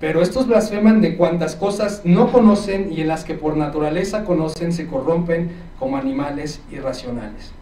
[0.00, 4.72] Pero estos blasfeman de cuantas cosas no conocen y en las que por naturaleza conocen
[4.72, 7.52] se corrompen como animales irracionales.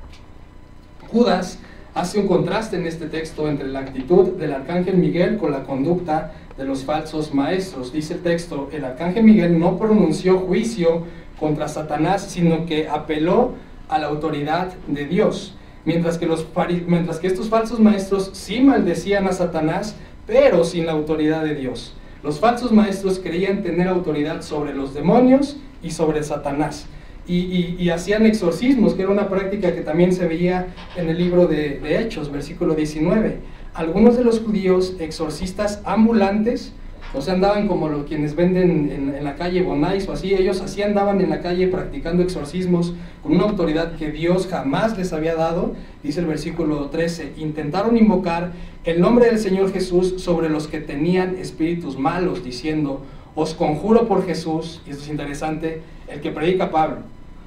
[1.12, 1.58] Judas
[1.92, 6.32] hace un contraste en este texto entre la actitud del arcángel Miguel con la conducta
[6.60, 7.90] de los falsos maestros.
[7.90, 11.04] Dice el texto, el arcángel Miguel no pronunció juicio
[11.38, 13.54] contra Satanás, sino que apeló
[13.88, 15.56] a la autoridad de Dios.
[15.86, 16.46] Mientras que, los,
[16.86, 19.96] mientras que estos falsos maestros sí maldecían a Satanás,
[20.26, 21.94] pero sin la autoridad de Dios.
[22.22, 26.86] Los falsos maestros creían tener autoridad sobre los demonios y sobre Satanás.
[27.26, 31.78] Y, hacían exorcismos, que era una práctica que también se veía en el libro de,
[31.78, 36.72] de Hechos, versículo 19 algunos de los judíos exorcistas ambulantes,
[37.12, 40.82] o sea, andaban como los quienes venden en, la calle Bonais o así, ellos así
[40.82, 45.74] andaban en la calle practicando exorcismos con una autoridad que Dios jamás les había dado,
[46.02, 48.52] dice el versículo 13, intentaron invocar
[48.84, 53.02] el nombre del Señor Jesús sobre los que tenían espíritus malos, diciendo,
[53.34, 56.98] os conjuro por Jesús, y esto es interesante, el que predica Pablo.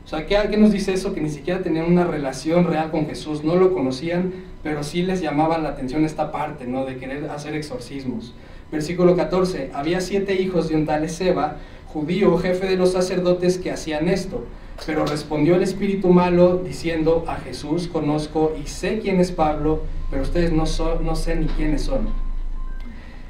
[0.06, 1.14] O sea, ¿qué, ¿qué, nos dice eso?
[1.14, 4.34] Que ni siquiera tenían una relación real con Jesús, no lo conocían,
[4.64, 6.86] pero sí les llamaba la atención esta parte, ¿no?
[6.86, 8.34] De querer hacer exorcismos.
[8.72, 13.72] Versículo 14, había siete hijos de un tal Seba, judío, jefe de los sacerdotes, que
[13.72, 14.46] hacían esto.
[14.86, 20.24] Pero respondió el espíritu malo diciendo, a Jesús conozco y sé quién es Pablo, pero
[20.24, 22.08] ustedes no, son, no sé ni quiénes son.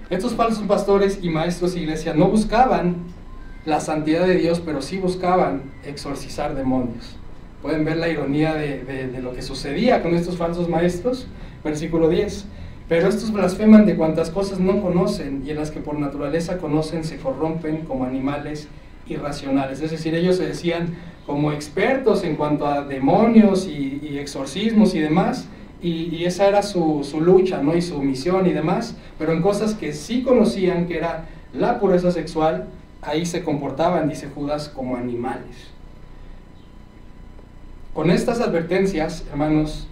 [0.10, 2.98] Estos falsos pastores y maestros de iglesia no buscaban
[3.66, 7.18] la santidad de Dios, pero sí buscaban exorcizar demonios.
[7.64, 11.28] Pueden ver la ironía de, lo que sucedía con estos falsos maestros.
[11.64, 12.46] Versículo 10.
[12.90, 17.06] Pero estos blasfeman de cuantas cosas no conocen y en las que por naturaleza conocen
[17.06, 18.68] se corrompen como animales
[19.08, 19.80] irracionales.
[19.80, 20.94] Es decir, ellos se decían
[21.26, 25.48] como expertos en cuanto a demonios y, exorcismos y demás,
[25.82, 27.78] y, esa era su, su, lucha ¿no?
[27.78, 32.12] y su misión y demás, pero en cosas que sí conocían, que era la pureza
[32.12, 32.68] sexual,
[33.02, 35.73] ahí se comportaban, dice Judas, como animales.
[37.94, 39.88] Con estas advertencias, hermanos,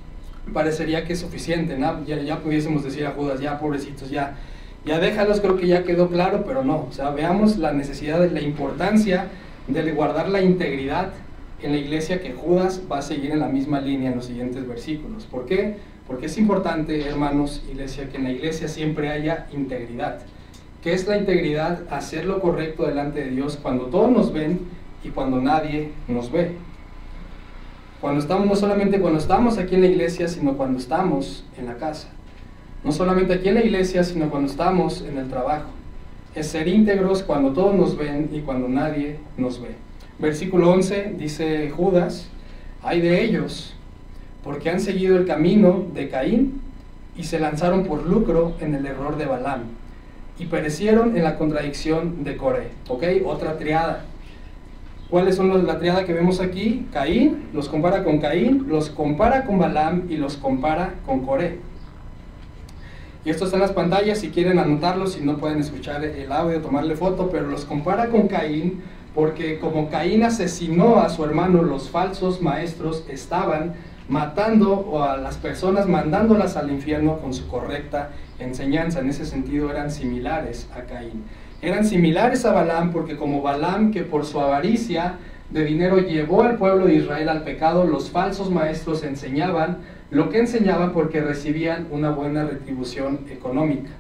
[0.54, 2.04] parecería que es suficiente, ¿no?
[2.06, 4.38] ya, pudiésemos decir a Judas, ya pobrecitos, ya,
[4.86, 8.42] ya déjalos, creo que ya quedó claro, pero no, o sea, veamos la necesidad, la
[8.42, 9.28] importancia
[9.68, 11.10] de guardar la integridad
[11.62, 14.68] en la iglesia que Judas va a seguir en la misma línea en los siguientes
[14.68, 15.26] versículos.
[15.26, 15.76] ¿Por qué?
[16.08, 20.22] Porque es importante, hermanos, iglesia, que en la iglesia siempre haya integridad.
[20.82, 21.84] ¿Qué es la integridad?
[21.92, 24.62] Hacer lo correcto delante de Dios cuando todos nos ven
[25.04, 26.56] y cuando nadie nos ve.
[28.02, 31.76] Cuando estamos, no solamente cuando estamos aquí en la iglesia, sino cuando estamos en la
[31.76, 32.08] casa.
[32.84, 35.70] No solamente aquí en la iglesia, sino cuando estamos en el trabajo.
[36.34, 39.76] Es ser íntegros cuando todos nos ven y cuando nadie nos ve.
[40.18, 42.28] Versículo 11 dice Judas,
[42.82, 43.76] hay de ellos,
[44.44, 46.60] porque han seguido el camino de Caín
[47.16, 49.62] y se lanzaron por lucro en el error de Balaam
[50.40, 52.70] y perecieron en la contradicción de Coré.
[52.88, 53.04] ¿Ok?
[53.26, 54.06] Otra triada.
[55.12, 56.88] ¿Cuáles son los, la triada que vemos aquí?
[56.94, 61.60] Caín, los compara con Caín, los compara con Balaam y los compara con Coré.
[63.26, 66.62] Y esto está en las pantallas si quieren anotarlo, si no pueden escuchar el audio,
[66.62, 68.82] tomarle foto, pero los compara con Caín
[69.14, 73.74] porque como Caín asesinó a su hermano, los falsos maestros estaban
[74.08, 79.02] matando a las personas, mandándolas al infierno con su correcta enseñanza.
[79.02, 81.26] En ese sentido eran similares a Caín.
[81.62, 85.18] Eran similares a Balaam porque como Balaam que por su avaricia
[85.52, 89.78] de dinero llevó al pueblo de Israel al pecado, los falsos maestros enseñaban
[90.10, 93.92] lo que enseñaban porque recibían una buena retribución económica.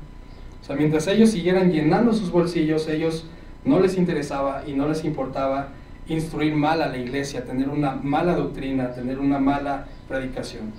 [0.62, 3.26] O sea, mientras ellos siguieran llenando sus bolsillos, ellos
[3.63, 5.69] no les interesaba y no les importaba
[6.08, 10.74] instruir mal a la iglesia, tener una mala doctrina, tener una mala predicación.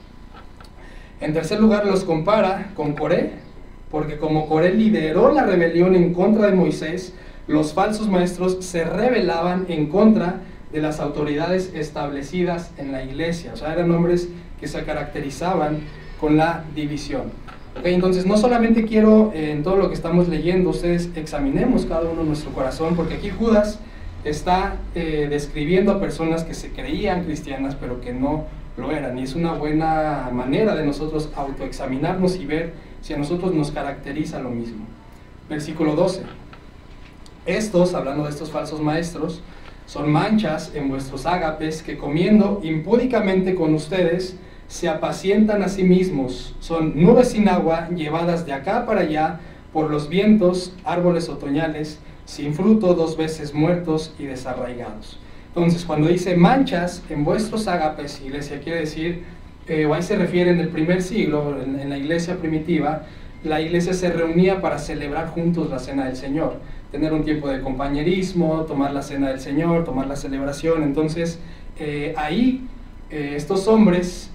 [1.21, 3.33] En tercer lugar, los compara con Coré,
[3.92, 7.12] porque como Coré lideró la rebelión en contra de Moisés,
[7.46, 10.40] los falsos maestros se rebelaban en contra
[10.72, 13.52] de las autoridades establecidas en la iglesia.
[13.52, 15.81] O sea, eran hombres que se caracterizaban
[16.18, 17.24] con la división.
[17.85, 22.22] entonces, no solamente quiero eh, en todo lo que estamos leyendo, ustedes examinemos cada uno
[22.22, 23.78] nuestro corazón, porque aquí Judas
[24.24, 28.46] está eh, describiendo a personas que se creían cristianas, pero que no
[28.78, 29.18] lo eran.
[29.18, 32.72] Y es una buena manera de nosotros autoexaminarnos y ver
[33.03, 34.87] si a nosotros nos caracteriza lo mismo.
[35.49, 36.23] Versículo 12.
[37.45, 39.43] Estos, hablando de estos falsos maestros,
[39.87, 44.37] son manchas en vuestros ágapes que comiendo impúdicamente con ustedes
[44.69, 46.55] se apacientan a sí mismos.
[46.61, 49.41] Son nubes sin agua llevadas de acá para allá
[49.73, 55.19] por los vientos, árboles otoñales, sin fruto, dos veces muertos y desarraigados.
[55.49, 59.25] Entonces, cuando dice manchas en vuestros ágapes, iglesia, quiere decir,
[59.68, 63.03] eh, ahí se refiere en el primer siglo, en, la iglesia primitiva,
[63.44, 67.61] la iglesia se reunía para celebrar juntos la cena del Señor, tener un tiempo de
[67.61, 70.83] compañerismo, tomar la cena del Señor, tomar la celebración.
[70.83, 71.38] Entonces,
[71.79, 72.66] eh, ahí
[73.11, 74.31] eh, estos hombres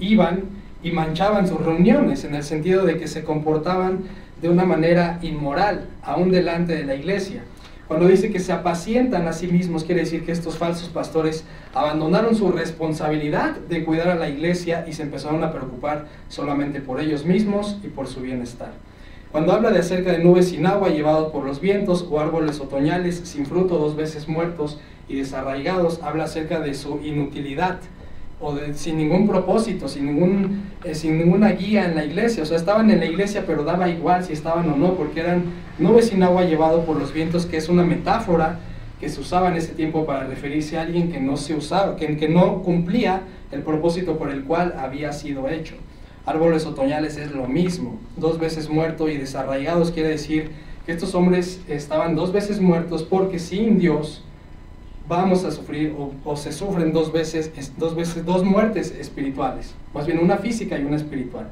[0.00, 0.44] iban
[0.82, 4.04] y manchaban sus reuniones en el sentido de que se comportaban
[4.40, 7.44] de una manera inmoral, aún delante de la iglesia.
[7.92, 12.34] Cuando dice que se apacientan a sí mismos, quiere decir que estos falsos pastores abandonaron
[12.34, 17.26] su responsabilidad de cuidar a la iglesia y se empezaron a preocupar solamente por ellos
[17.26, 18.72] mismos y por su bienestar.
[19.30, 23.16] Cuando habla de acerca de nubes sin agua llevados por los vientos o árboles otoñales
[23.24, 27.78] sin fruto dos veces muertos y desarraigados, habla acerca de su inutilidad
[28.74, 32.42] sin ningún propósito, sin, ningún, eh, sin ninguna guía en la iglesia.
[32.42, 35.44] O sea, estaban en la iglesia, pero daba igual si estaban o no, porque eran
[35.78, 38.58] nubes sin agua llevado por los vientos, que es una metáfora
[39.00, 42.16] que se usaba en ese tiempo para referirse a alguien que no se usaba, que,
[42.16, 45.74] que no cumplía el propósito por el cual había sido hecho.
[46.24, 50.52] Árboles otoñales es lo mismo, dos veces muertos y desarraigados quiere decir
[50.86, 54.22] que estos hombres estaban dos veces muertos porque sin Dios
[55.12, 55.94] vamos a sufrir
[56.24, 60.84] o, se sufren dos veces, dos veces, dos muertes espirituales, más bien una física y
[60.84, 61.48] una espiritual.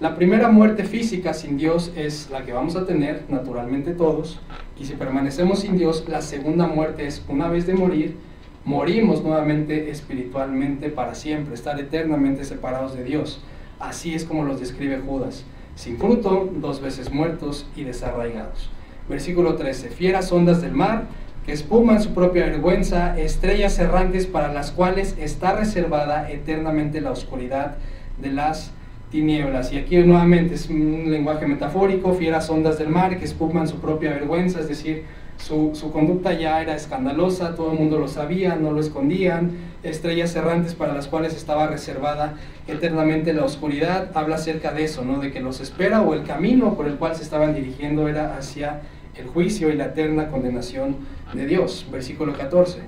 [0.00, 4.40] La primera muerte física sin Dios es la que vamos a tener naturalmente todos,
[4.80, 8.16] y si permanecemos sin Dios, la segunda muerte es una vez de morir,
[8.64, 13.42] morimos nuevamente espiritualmente para siempre, estar eternamente separados de Dios.
[13.78, 18.70] Así es como los describe Judas, sin fruto, dos veces muertos y desarraigados.
[19.10, 21.04] Versículo 13, fieras ondas del mar,
[21.44, 27.76] que espuman su propia vergüenza, estrellas errantes para las cuales está reservada eternamente la oscuridad
[28.20, 28.72] de las
[29.10, 29.72] tinieblas.
[29.72, 34.10] Y aquí nuevamente es un lenguaje metafórico, fieras ondas del mar que espuman su propia
[34.10, 35.04] vergüenza, es decir,
[35.36, 39.50] su, su, conducta ya era escandalosa, todo el mundo lo sabía, no lo escondían,
[39.82, 42.34] estrellas errantes para las cuales estaba reservada
[42.68, 45.18] eternamente la oscuridad, habla acerca de eso, ¿no?
[45.18, 48.82] de que los espera o el camino por el cual se estaban dirigiendo era hacia
[49.16, 50.96] el juicio y la eterna condenación
[51.32, 51.86] de Dios.
[51.90, 52.80] Versículo 14.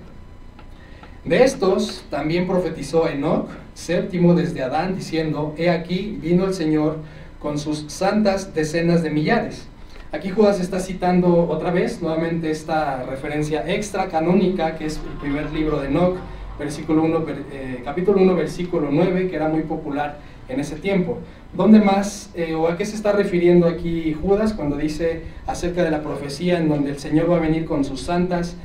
[1.24, 6.98] De estos también profetizó Enoch, séptimo desde Adán, diciendo, He aquí vino el Señor
[7.40, 9.66] con sus santas decenas de millares.
[10.12, 15.52] Aquí Judas está citando otra vez, nuevamente, esta referencia extra canónica, que es el primer
[15.52, 16.16] libro de Enoch,
[16.58, 21.18] versículo 1, eh, capítulo 1, versículo 9, que era muy popular en ese tiempo.
[21.56, 25.90] ¿Dónde más eh, o a qué se está refiriendo aquí Judas cuando dice acerca de
[25.90, 28.56] la profecía en donde el Señor va a venir con sus santas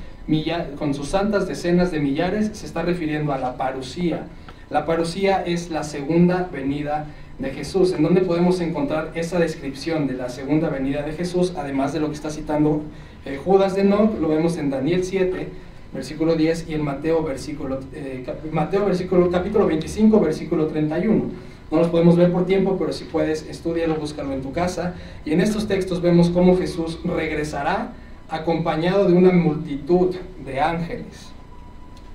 [0.78, 4.28] con sus santas decenas de millares, se está refiriendo a la parucía.
[4.70, 7.08] La parucía es la segunda venida
[7.40, 7.92] de Jesús.
[7.94, 11.54] ¿En dónde podemos encontrar esa descripción de la segunda venida de Jesús?
[11.58, 12.82] Además de lo que está citando
[13.26, 15.50] eh, Judas de No, lo vemos en Daniel 7,
[15.94, 21.51] versículo 10 y en Mateo, versículo, eh, Mateo versículo, capítulo 25, versículo 31.
[21.72, 24.96] No los podemos ver por tiempo, pero si puedes, estudialo, búscalo en tu casa.
[25.24, 27.94] Y en estos textos vemos cómo Jesús regresará
[28.30, 30.14] acompañado de una multitud
[30.46, 31.32] de ángeles.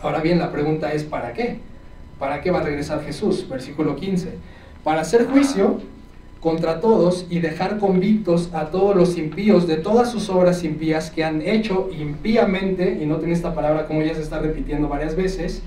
[0.01, 1.59] Ahora bien, la pregunta es, ¿para qué?
[2.19, 3.49] ¿Para qué va a regresar Jesús?
[3.49, 4.35] Versículo 15.
[4.85, 5.81] Para hacer juicio
[6.41, 11.25] contra todos y dejar convictos a todos los impíos de todas sus obras impías que
[11.25, 15.63] han hecho impíamente, y noten esta palabra como ya se está repitiendo varias veces,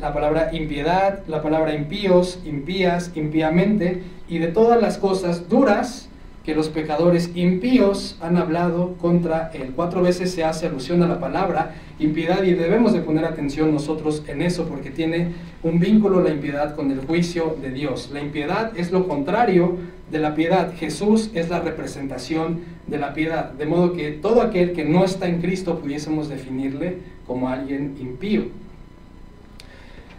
[0.00, 6.08] la palabra impiedad, la palabra impíos, impías, impíamente, y de todas las cosas duras
[6.48, 9.72] que los pecadores impíos han hablado contra él.
[9.76, 14.22] Cuatro veces se hace alusión a la palabra impiedad y debemos de poner atención nosotros
[14.28, 15.32] en eso porque tiene
[15.62, 18.08] un vínculo la impiedad con el juicio de Dios.
[18.14, 19.76] La impiedad es lo contrario
[20.10, 20.72] de la piedad.
[20.74, 23.52] Jesús es la representación de la piedad.
[23.52, 28.44] De modo que todo aquel que no está en Cristo pudiésemos definirle como alguien impío.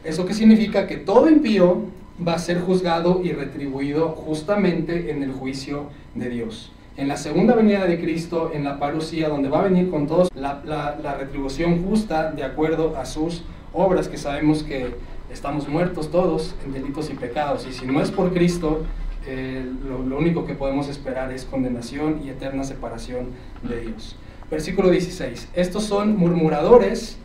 [0.10, 0.88] ¿Eso qué significa?
[0.88, 1.84] Que todo impío
[2.28, 6.72] va a ser juzgado y retribuido justamente en el juicio de Dios.
[6.98, 10.30] En la segunda venida de Cristo, en la parucía, donde va a venir con todos
[10.34, 14.96] la, la, retribución justa de acuerdo a sus obras, que sabemos que
[15.32, 17.68] estamos muertos todos en delitos y pecados.
[17.70, 18.86] Y si no es por Cristo,
[19.28, 23.28] eh, lo, lo único que podemos esperar es condenación y eterna separación
[23.62, 24.16] de Dios.
[24.50, 25.50] Versículo 16.
[25.54, 27.18] Estos son murmuradores,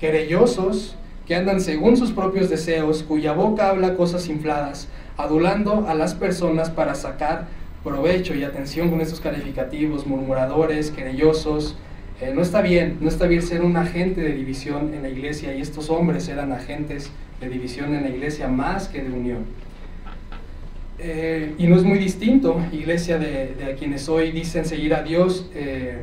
[0.00, 0.96] querellosos,
[1.32, 6.68] que andan según sus propios deseos, cuya boca habla cosas infladas, adulando a las personas
[6.68, 7.46] para sacar
[7.82, 11.74] provecho y atención con estos calificativos, murmuradores, querellosos.
[12.20, 15.54] Eh, no está bien, no está bien ser un agente de división en la iglesia
[15.54, 19.46] y estos hombres eran agentes de división en la iglesia más que de unión.
[20.98, 25.48] Eh, y no es muy distinto, iglesia de, de, quienes hoy dicen seguir a Dios.
[25.54, 26.02] Eh,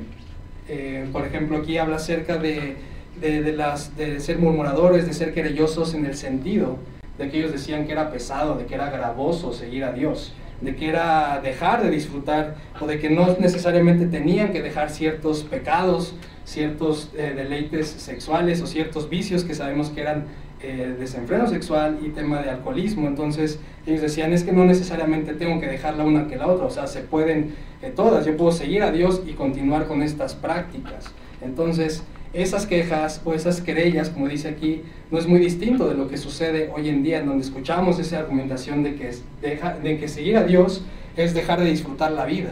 [1.13, 6.05] por ejemplo, aquí habla acerca de de, las, de ser murmuradores, de ser querellosos en
[6.05, 6.77] el sentido
[7.19, 10.75] de que ellos decían que era pesado, de que era gravoso seguir a Dios, de
[10.75, 16.15] que era dejar de disfrutar o de que no necesariamente tenían que dejar ciertos pecados,
[16.45, 20.25] ciertos eh, deleites sexuales o ciertos vicios que sabemos que eran
[20.61, 23.07] eh, desenfreno sexual y tema de alcoholismo.
[23.07, 26.65] Entonces ellos decían es que no necesariamente tengo que dejar la una que la otra,
[26.65, 30.35] o sea, se pueden eh, todas, yo puedo seguir a Dios y continuar con estas
[30.35, 31.05] prácticas.
[31.41, 32.03] Entonces,
[32.33, 36.17] esas quejas o esas querellas, como dice aquí, no es muy distinto de lo que
[36.17, 39.11] sucede hoy en día, en donde escuchamos esa argumentación de que,
[39.41, 40.83] de que seguir a Dios
[41.17, 42.51] es dejar de disfrutar la vida.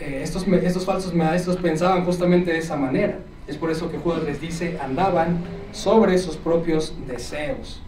[0.00, 3.18] Eh, estos, falsos maestros pensaban justamente de esa manera.
[3.46, 5.40] Es por eso que Judas les dice, andaban
[5.72, 7.82] sobre sus propios deseos,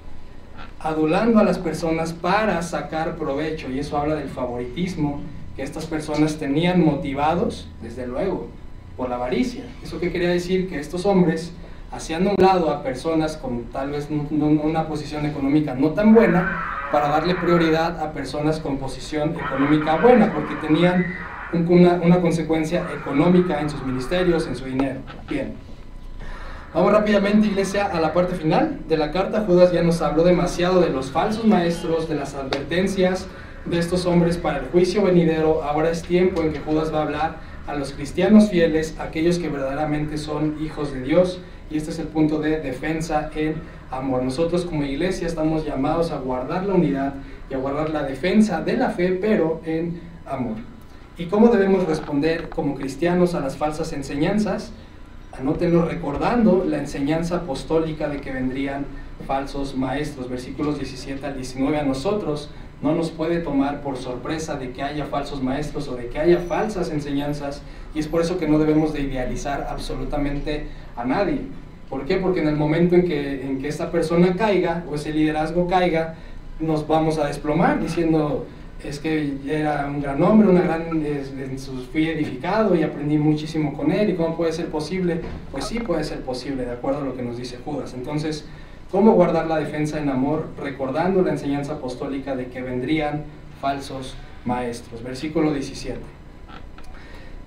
[0.79, 3.71] adulando a las personas para sacar provecho.
[3.71, 5.21] Y eso habla del favoritismo
[5.57, 8.49] que estas personas tenían motivados, desde luego,
[8.97, 9.65] por la avaricia.
[9.83, 10.69] ¿Eso qué quería decir?
[10.69, 11.53] Que estos hombres
[11.91, 17.35] hacían un a personas con tal vez una posición económica no tan buena para darle
[17.35, 21.07] prioridad a personas con posición económica buena, porque tenían
[21.69, 25.01] una, una consecuencia económica en sus ministerios, en su dinero.
[25.29, 25.55] Bien.
[26.75, 29.45] Vamos rápidamente, iglesia, a la parte final de la carta.
[29.47, 33.27] Judas ya nos habló demasiado de los falsos maestros, de las advertencias
[33.67, 35.63] de estos hombres para el juicio venidero.
[35.63, 39.49] Ahora es tiempo en que Judas va a hablar a los cristianos fieles, aquellos que
[39.49, 41.41] verdaderamente son hijos de Dios.
[41.71, 43.55] Y este es el punto de defensa en
[43.91, 44.23] amor.
[44.23, 47.15] Nosotros como iglesia estamos llamados a guardar la unidad
[47.51, 50.57] y a guardar la defensa de la fe, pero en amor.
[51.17, 54.73] ¿Y cómo debemos responder como cristianos a las falsas enseñanzas?
[55.39, 58.85] Anótenlo recordando la enseñanza apostólica de que vendrían
[59.27, 61.79] falsos maestros, versículos 17 al 19.
[61.79, 62.51] A nosotros
[62.83, 66.39] no nos puede tomar por sorpresa de que haya falsos maestros o de que haya
[66.41, 67.63] falsas enseñanzas
[67.95, 70.67] y es por eso que no debemos de idealizar absolutamente
[70.97, 71.41] a nadie.
[71.89, 72.17] ¿Por qué?
[72.17, 76.15] Porque en el momento en que, en que esta persona caiga o ese liderazgo caiga,
[76.59, 78.47] nos vamos a desplomar diciendo
[78.85, 81.05] es que era un gran hombre, una gran,
[81.93, 85.21] fui edificado y aprendí muchísimo con él y cómo puede ser posible.
[85.53, 87.95] Pues sí puede ser posible, de acuerdo a lo que nos dice Judas.
[87.95, 88.45] Entonces,
[88.93, 90.49] ¿Cómo guardar la defensa en amor?
[90.59, 93.25] Recordando la enseñanza apostólica de que vendrían
[93.59, 94.15] falsos
[94.45, 95.03] maestros.
[95.03, 95.99] Versículo 17.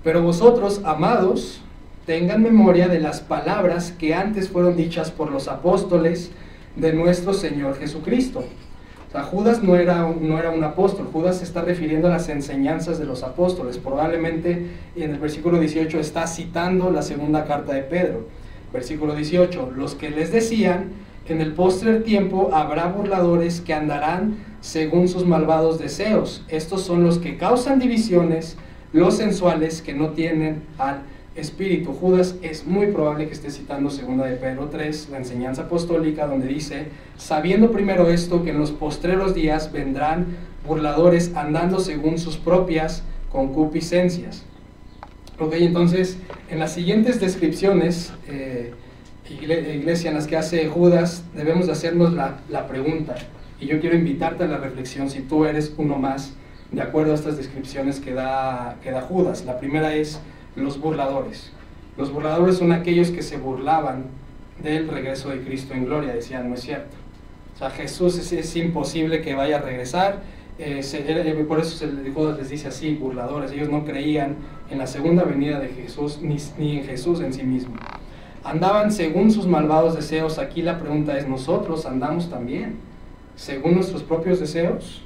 [0.02, 1.62] Pero vosotros, amados,
[2.04, 6.32] tengan memoria de las palabras que antes fueron dichas por los apóstoles
[6.74, 8.40] de nuestro Señor Jesucristo.
[9.08, 12.28] O sea, Judas no era, no era un apóstol, Judas se está refiriendo a las
[12.28, 13.78] enseñanzas de los apóstoles.
[13.78, 14.66] Probablemente
[14.96, 18.26] en el versículo 18 está citando la segunda carta de Pedro.
[18.72, 25.08] Versículo 18, los que les decían, en el postrer tiempo habrá burladores que andarán según
[25.08, 26.44] sus malvados deseos.
[26.48, 28.56] Estos son los que causan divisiones,
[28.92, 31.02] los sensuales que no tienen al
[31.34, 31.92] espíritu.
[31.92, 36.48] Judas es muy probable que esté citando segunda de Pedro 3, la enseñanza apostólica, donde
[36.48, 40.26] dice, sabiendo primero esto, que en los postreros días vendrán
[40.66, 44.44] burladores andando según sus propias concupiscencias.
[45.38, 46.16] Ok, entonces,
[46.48, 48.72] en las siguientes descripciones, eh,
[49.34, 53.14] iglesia en las que hace Judas, debemos de hacernos la, la pregunta,
[53.60, 56.34] y yo quiero invitarte a la reflexión si tú eres uno más,
[56.70, 59.44] de acuerdo a estas descripciones que da, que da Judas.
[59.44, 60.20] La primera es,
[60.56, 61.52] los burladores.
[61.96, 64.04] Los burladores son aquellos que se burlaban
[64.62, 66.96] del regreso de Cristo en gloria, decían, no es cierto.
[67.54, 70.22] O sea, Jesús es, imposible que vaya a regresar.
[70.58, 73.52] Eh, eh, por eso se, les dice así, burladores.
[73.52, 74.36] Ellos no creían
[74.70, 77.76] en la segunda venida de Jesús ni, ni en Jesús en sí mismo.
[78.46, 80.38] Andaban según sus malvados deseos.
[80.38, 82.76] Aquí la pregunta es, ¿nosotros andamos también
[83.34, 85.02] según nuestros propios deseos?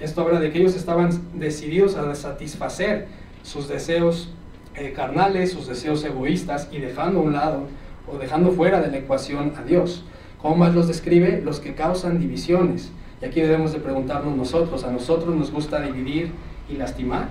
[0.00, 3.06] Esto habla de que ellos estaban decididos a satisfacer
[3.44, 4.30] sus deseos
[4.74, 7.68] eh, carnales, sus deseos egoístas y dejando a un lado
[8.12, 10.04] o dejando fuera de la ecuación a Dios.
[10.42, 11.42] ¿Cómo más los describe?
[11.44, 12.90] Los que causan divisiones.
[13.22, 16.32] Y aquí debemos de preguntarnos nosotros, ¿a nosotros nos gusta dividir
[16.68, 17.28] y lastimar?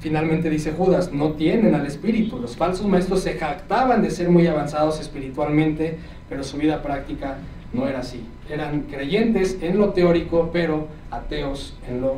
[0.00, 2.38] Finalmente dice Judas, no tienen al Espíritu.
[2.38, 5.98] Los falsos maestros se jactaban de ser muy avanzados espiritualmente,
[6.28, 7.36] pero su vida práctica
[7.74, 8.24] no era así.
[8.48, 12.16] Eran creyentes en lo teórico, pero ateos en lo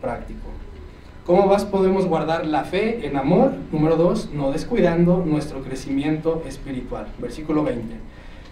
[0.00, 0.48] práctico.
[1.24, 3.52] ¿Cómo más podemos guardar la fe en amor?
[3.70, 7.06] Número dos, no descuidando nuestro crecimiento espiritual.
[7.20, 7.94] Versículo 20.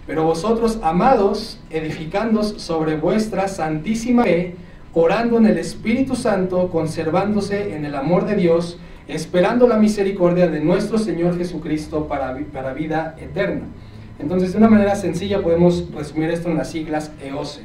[0.07, 4.55] Pero vosotros, amados, edificándos sobre vuestra santísima fe,
[4.93, 8.77] orando en el Espíritu Santo, conservándose en el amor de Dios,
[9.07, 13.63] esperando la misericordia de nuestro Señor Jesucristo para, para vida eterna.
[14.19, 17.61] Entonces, de una manera sencilla podemos resumir esto en las siglas EOSE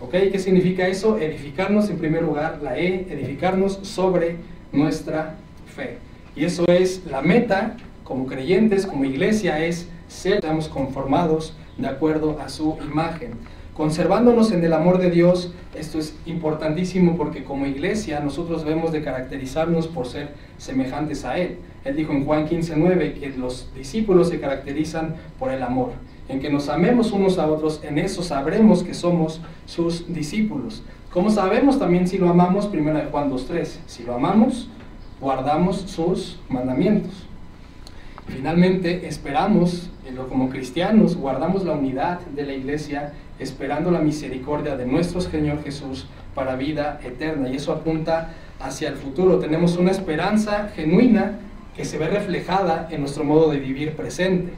[0.00, 0.12] ¿Ok?
[0.30, 1.18] ¿Qué significa eso?
[1.18, 4.36] Edificarnos en primer lugar, la E, edificarnos sobre
[4.70, 5.34] nuestra
[5.74, 5.98] fe.
[6.36, 12.38] Y eso es la meta como creyentes, como iglesia, es ser, seamos conformados de acuerdo
[12.40, 13.32] a su imagen.
[13.78, 19.02] Conservándonos en el amor de Dios, esto es importantísimo porque como iglesia nosotros debemos de
[19.02, 21.58] caracterizarnos por ser semejantes a Él.
[21.84, 25.92] Él dijo en Juan 15:9 que los discípulos se caracterizan por el amor
[26.28, 30.82] en que nos amemos unos a otros, en eso sabremos que somos sus discípulos.
[31.12, 32.66] ¿Cómo sabemos también si lo amamos?
[32.66, 33.78] Primero de Juan 2.3.
[33.86, 34.68] Si lo amamos,
[35.20, 37.28] guardamos sus mandamientos.
[38.26, 39.88] Finalmente, esperamos,
[40.28, 46.06] como cristianos, guardamos la unidad de la iglesia, esperando la misericordia de nuestro Señor Jesús
[46.34, 47.48] para vida eterna.
[47.48, 49.38] Y eso apunta hacia el futuro.
[49.38, 51.38] Tenemos una esperanza genuina
[51.76, 54.52] que se ve reflejada en nuestro modo de vivir presente.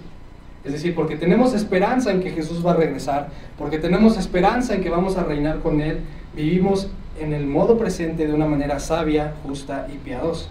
[0.64, 3.28] Es decir, porque tenemos esperanza en que Jesús va a regresar,
[3.58, 6.00] porque tenemos esperanza en que vamos a reinar con Él,
[6.34, 10.48] vivimos en el modo presente de una manera sabia, justa y piadosa.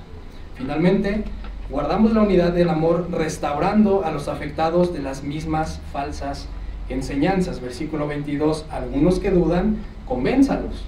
[0.55, 1.23] Finalmente,
[1.69, 6.47] guardamos la unidad del amor restaurando a los afectados de las mismas falsas
[6.89, 7.61] enseñanzas.
[7.61, 9.77] Versículo 22, algunos que dudan,
[10.07, 10.83] convénzalos.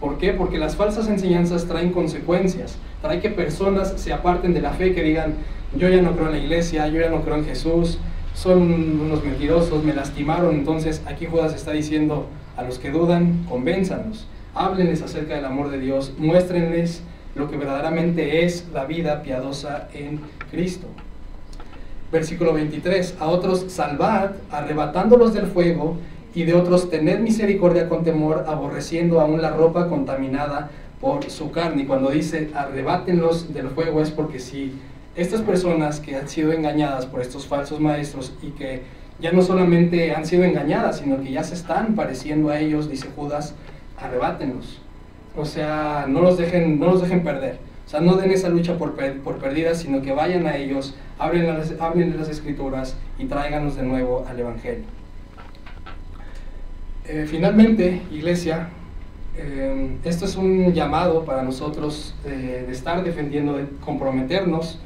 [0.00, 0.32] ¿Por qué?
[0.32, 5.02] Porque las falsas enseñanzas traen consecuencias, trae que personas se aparten de la fe, que
[5.02, 5.34] digan,
[5.76, 7.98] yo ya no creo en la iglesia, yo ya no creo en Jesús,
[8.34, 10.54] son unos mentirosos, me lastimaron.
[10.54, 12.26] Entonces aquí Judas está diciendo
[12.56, 17.02] a los que dudan, convénzanos, háblenles acerca del amor de Dios, muéstrenles
[17.34, 20.20] lo que verdaderamente es la vida piadosa en
[20.50, 20.86] Cristo.
[22.12, 25.96] Versículo 23, a otros salvad, arrebatándolos del fuego,
[26.34, 31.82] y de otros tened misericordia con temor, aborreciendo aún la ropa contaminada por su carne.
[31.82, 34.74] Y cuando dice arrebátenlos del fuego es porque si
[35.16, 38.82] estas personas que han sido engañadas por estos falsos maestros y que
[39.20, 43.08] ya no solamente han sido engañadas, sino que ya se están pareciendo a ellos, dice
[43.14, 43.54] Judas,
[44.00, 44.80] arrebátenlos.
[45.36, 47.58] O sea, no los dejen, no los dejen perder.
[47.90, 51.48] O sea, no den esa lucha por, por perdida, sino que vayan a ellos, hablen
[51.48, 54.84] las, las escrituras y tráiganos de nuevo al Evangelio.
[57.04, 58.68] Eh, finalmente, iglesia,
[59.36, 64.78] eh, esto es un llamado para nosotros eh, de estar defendiendo, de comprometernos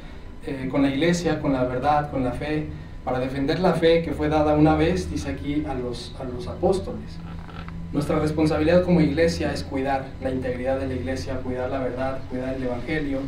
[0.71, 2.65] con la iglesia, con la verdad, con la fe,
[3.03, 6.47] para defender la fe que fue dada una vez, dice aquí, a los, a los
[6.47, 7.19] apóstoles.
[7.95, 12.55] Nuestra responsabilidad como iglesia es cuidar la integridad de la iglesia, cuidar la verdad, cuidar
[12.55, 13.19] el Evangelio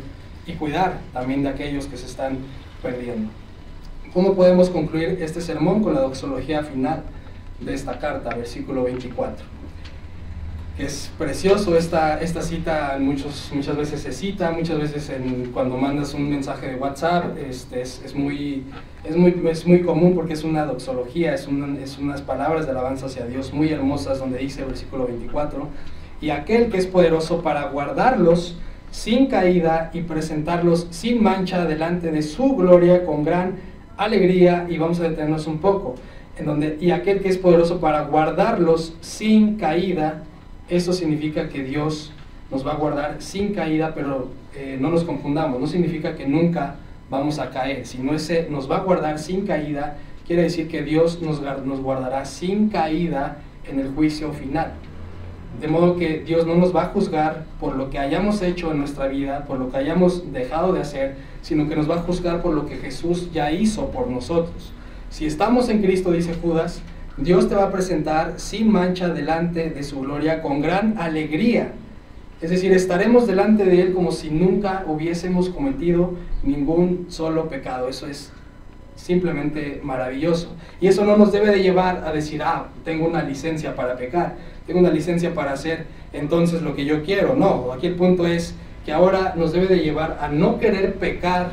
[0.46, 2.36] y cuidar también de aquellos que se están
[2.82, 3.30] perdiendo.
[4.12, 7.02] ¿Cómo podemos concluir este sermón con la doxología final
[7.60, 9.42] de esta carta, versículo 24?
[10.78, 11.76] Es precioso.
[11.76, 16.68] Esta, esta cita, muchos, muchas veces se cita, muchas veces en, cuando mandas un mensaje
[16.68, 18.64] de WhatsApp, este, es, es, muy,
[19.04, 21.48] es, muy, es muy común porque es una doxología, es,
[21.82, 25.68] es unas palabras de alabanza hacia Dios muy hermosas donde dice el versículo 24,
[26.20, 28.56] y aquel que es poderoso para guardarlos
[28.90, 33.56] sin caída y presentarlos sin mancha delante de su gloria con gran
[33.96, 35.96] alegría, y vamos a detenernos un poco,
[36.38, 40.22] en donde, y aquel que es poderoso para guardarlos sin caída,
[40.68, 42.12] eso significa que Dios
[42.50, 46.76] nos va a guardar sin caída, pero eh, no nos confundamos, no significa que nunca
[47.10, 51.20] vamos a caer, sino ese nos va a guardar sin caída, quiere decir que Dios
[51.22, 53.38] nos, nos guardará sin caída
[53.68, 54.72] en el juicio final.
[55.60, 58.78] De modo que Dios no nos va a juzgar por lo que hayamos hecho en
[58.78, 62.42] nuestra vida, por lo que hayamos dejado de hacer, sino que nos va a juzgar
[62.42, 64.72] por lo que Jesús ya hizo por nosotros.
[65.10, 66.82] Si estamos en Cristo, dice Judas,
[67.20, 71.72] Dios te va a presentar sin mancha delante de su gloria con gran alegría.
[72.40, 76.14] Es decir, estaremos delante de Él como si nunca hubiésemos cometido
[76.44, 77.88] ningún solo pecado.
[77.88, 78.32] Eso es
[78.94, 80.54] simplemente maravilloso.
[80.80, 84.36] Y eso no nos debe de llevar a decir, ah, tengo una licencia para pecar,
[84.68, 87.34] tengo una licencia para hacer entonces lo que yo quiero.
[87.34, 88.54] No, aquí el punto es
[88.84, 91.50] que ahora nos debe de llevar a no querer pecar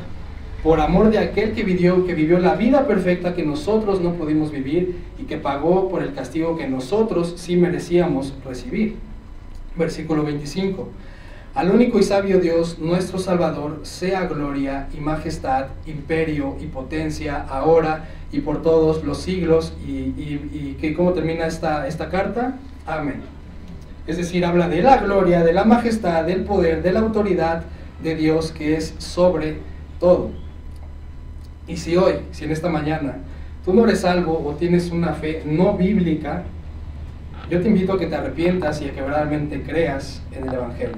[0.62, 4.50] por amor de aquel que vivió, que vivió la vida perfecta que nosotros no pudimos
[4.50, 4.96] vivir
[5.26, 8.96] y que pagó por el castigo que nosotros sí merecíamos recibir.
[9.76, 10.88] Versículo 25.
[11.54, 18.08] Al único y sabio Dios, nuestro Salvador, sea gloria y majestad, imperio y potencia, ahora
[18.30, 19.72] y por todos los siglos.
[19.86, 22.58] ¿Y, y, cómo termina esta, esta carta?
[22.86, 23.22] Amén.
[24.06, 27.64] Es decir, habla de la gloria, de la majestad, del poder, de la autoridad
[28.02, 29.56] de Dios que es sobre
[29.98, 30.30] todo.
[31.66, 33.16] Y si hoy, si en esta mañana,
[33.66, 36.44] tú no eres algo o tienes una fe no bíblica,
[37.50, 40.96] yo te invito a que te arrepientas y a que verdaderamente creas en el Evangelio.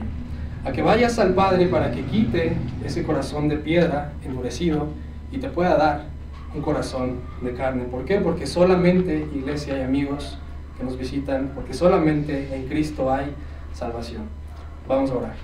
[0.65, 2.53] A que vayas al Padre para que quite
[2.85, 4.89] ese corazón de piedra endurecido
[5.33, 6.05] y te pueda dar
[6.55, 7.85] un corazón de carne.
[7.85, 8.21] ¿Por qué?
[8.21, 10.39] Porque solamente, iglesia y amigos
[10.77, 13.33] que nos visitan, porque solamente en Cristo hay
[13.73, 14.25] salvación.
[14.87, 15.35] Vamos a orar.